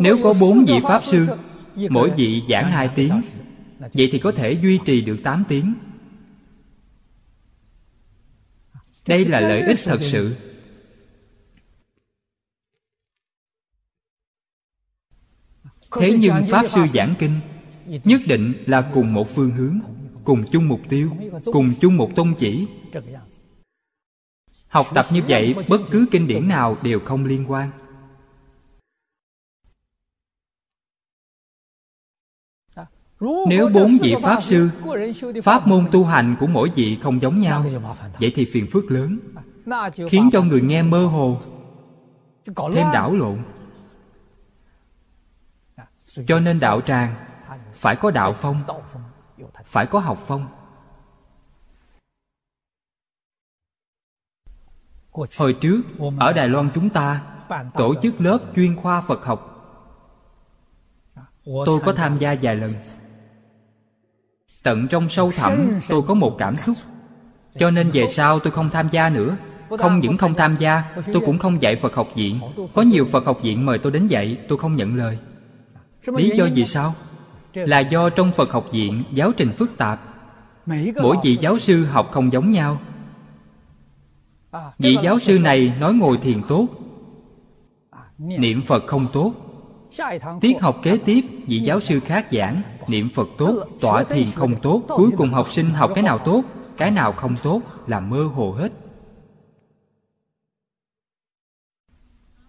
[0.02, 1.28] Nếu có bốn vị pháp sư,
[1.90, 3.22] mỗi vị giảng hai tiếng,
[3.80, 5.74] vậy thì có thể duy trì được tám tiếng.
[9.08, 10.36] Đây là lợi ích thật sự.
[15.92, 17.40] Thế nhưng pháp sư giảng kinh
[18.04, 19.80] nhất định là cùng một phương hướng
[20.26, 21.10] cùng chung mục tiêu,
[21.46, 22.68] cùng chung một tôn chỉ.
[24.68, 27.72] Học tập như vậy, bất cứ kinh điển nào đều không liên quan.
[33.48, 34.70] Nếu bốn vị pháp sư,
[35.44, 37.66] pháp môn tu hành của mỗi vị không giống nhau,
[38.20, 39.20] vậy thì phiền phức lớn,
[40.10, 41.40] khiến cho người nghe mơ hồ,
[42.46, 43.40] thêm đảo lộn.
[46.28, 47.16] Cho nên đạo tràng
[47.74, 48.64] phải có đạo phong
[49.66, 50.48] phải có học phong.
[55.38, 55.82] Hồi trước,
[56.20, 57.22] ở đài loan chúng ta,
[57.74, 59.52] tổ chức lớp chuyên khoa phật học.
[61.66, 62.72] Tôi có tham gia vài lần.
[64.64, 66.78] Tận trong sâu thẳm, tôi có một cảm xúc.
[67.60, 69.38] Cho nên về sau tôi không tham gia nữa.
[69.80, 72.40] Không những không tham gia, tôi cũng không dạy phật học viện.
[72.74, 75.20] Có nhiều phật học viện mời tôi đến dạy, tôi không nhận lời.
[76.06, 76.96] Lý do gì sao?
[77.56, 80.02] Là do trong phật học viện giáo trình phức tạp.
[81.02, 82.80] Mỗi vị giáo sư học không giống nhau.
[84.78, 86.68] Vị giáo sư này nói ngồi thiền tốt,
[88.18, 89.34] niệm phật không tốt.
[90.42, 94.56] Tiết học kế tiếp, vị giáo sư khác giảng, niệm phật tốt, tọa thiền không
[94.62, 96.44] tốt, cuối cùng học sinh học cái nào tốt,
[96.78, 98.72] cái nào không tốt là mơ hồ hết.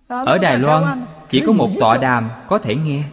[0.09, 3.05] Ở đài loan, chỉ có một tọa đàm có thể nghe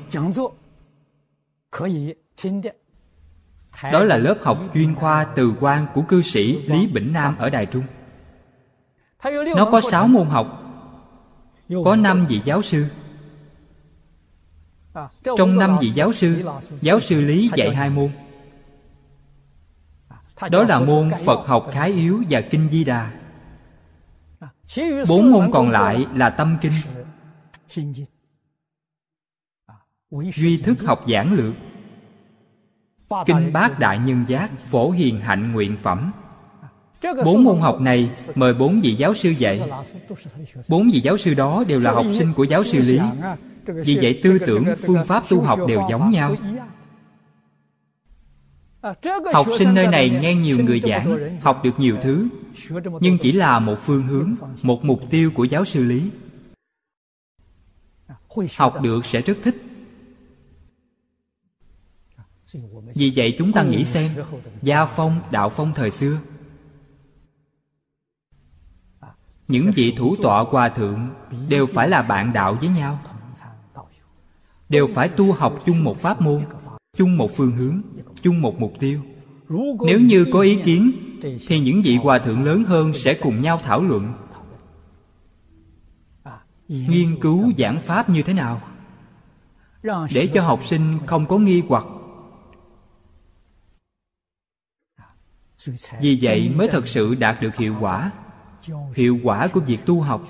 [3.91, 7.49] đó là lớp học chuyên khoa từ quan của cư sĩ lý bỉnh nam ở
[7.49, 7.83] đài trung.
[9.55, 10.59] Nó có sáu môn học.
[11.85, 12.85] Có năm vị giáo sư.
[15.23, 16.43] Trong năm vị giáo sư
[16.81, 18.11] giáo sư lý dạy hai môn.
[20.51, 23.11] Đó là môn phật học khái yếu và kinh di đà.
[25.07, 26.73] Bốn môn còn lại là tâm kinh
[30.21, 31.53] duy thức học giảng lược.
[33.25, 36.11] Kinh bát đại nhân giác phổ hiền hạnh nguyện phẩm.
[37.25, 39.61] Bốn môn học này mời bốn vị giáo sư dạy.
[40.69, 42.99] bốn vị giáo sư đó đều là học sinh của giáo sư lý.
[43.65, 46.35] vì vậy tư tưởng phương pháp tu học đều giống nhau.
[49.33, 52.27] học sinh nơi này nghe nhiều người giảng học được nhiều thứ
[52.99, 56.09] nhưng chỉ là một phương hướng một mục tiêu của giáo sư lý.
[58.57, 59.72] Học được sẽ rất thích
[62.95, 64.11] vì vậy chúng ta nghĩ xem
[64.61, 66.17] gia phong, đạo phong thời xưa.
[69.47, 71.09] Những vị thủ tọa hòa thượng
[71.49, 72.99] đều phải là bạn đạo với nhau.
[74.69, 76.41] Đều phải tu học chung một pháp môn,
[76.97, 77.81] chung một phương hướng,
[78.21, 78.99] chung một mục tiêu.
[79.85, 83.59] Nếu như có ý kiến, thì những vị hòa thượng lớn hơn sẽ cùng nhau
[83.63, 84.13] thảo luận.
[86.67, 88.61] Nghiên cứu giảng pháp như thế nào?
[90.13, 91.85] Để cho học sinh không có nghi hoặc.
[96.01, 98.11] Vì vậy mới thật sự đạt được hiệu quả.
[98.95, 100.21] Hiệu quả của việc tu học.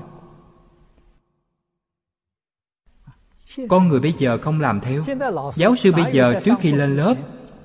[3.70, 5.04] Con người bây giờ không làm theo.
[5.54, 7.16] Giáo sư bây giờ trước khi lên lớp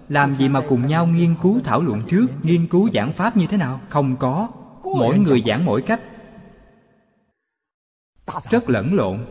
[0.08, 3.46] làm gì mà cùng nhau nghiên cứu thảo luận trước nghiên cứu giảng pháp như
[3.46, 3.80] thế nào?
[3.88, 4.48] Không có.
[4.82, 6.00] Mỗi người giảng mỗi cách.
[8.50, 9.26] Rất lẫn lộn.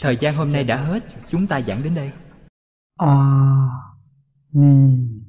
[0.00, 1.04] Thời gian hôm nay đã hết.
[1.28, 2.12] Chúng ta giảng đến đây.
[2.96, 3.06] A
[4.52, 5.19] ni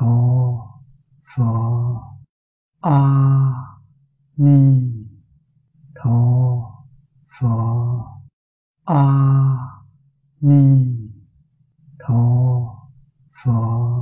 [0.00, 0.80] 陀
[1.22, 2.00] 佛
[2.80, 3.52] 阿
[4.34, 5.06] 弥
[5.94, 6.86] 陀
[7.28, 8.22] 佛
[8.84, 9.84] 阿
[10.38, 11.12] 弥
[11.98, 12.88] 陀
[13.30, 14.00] 佛。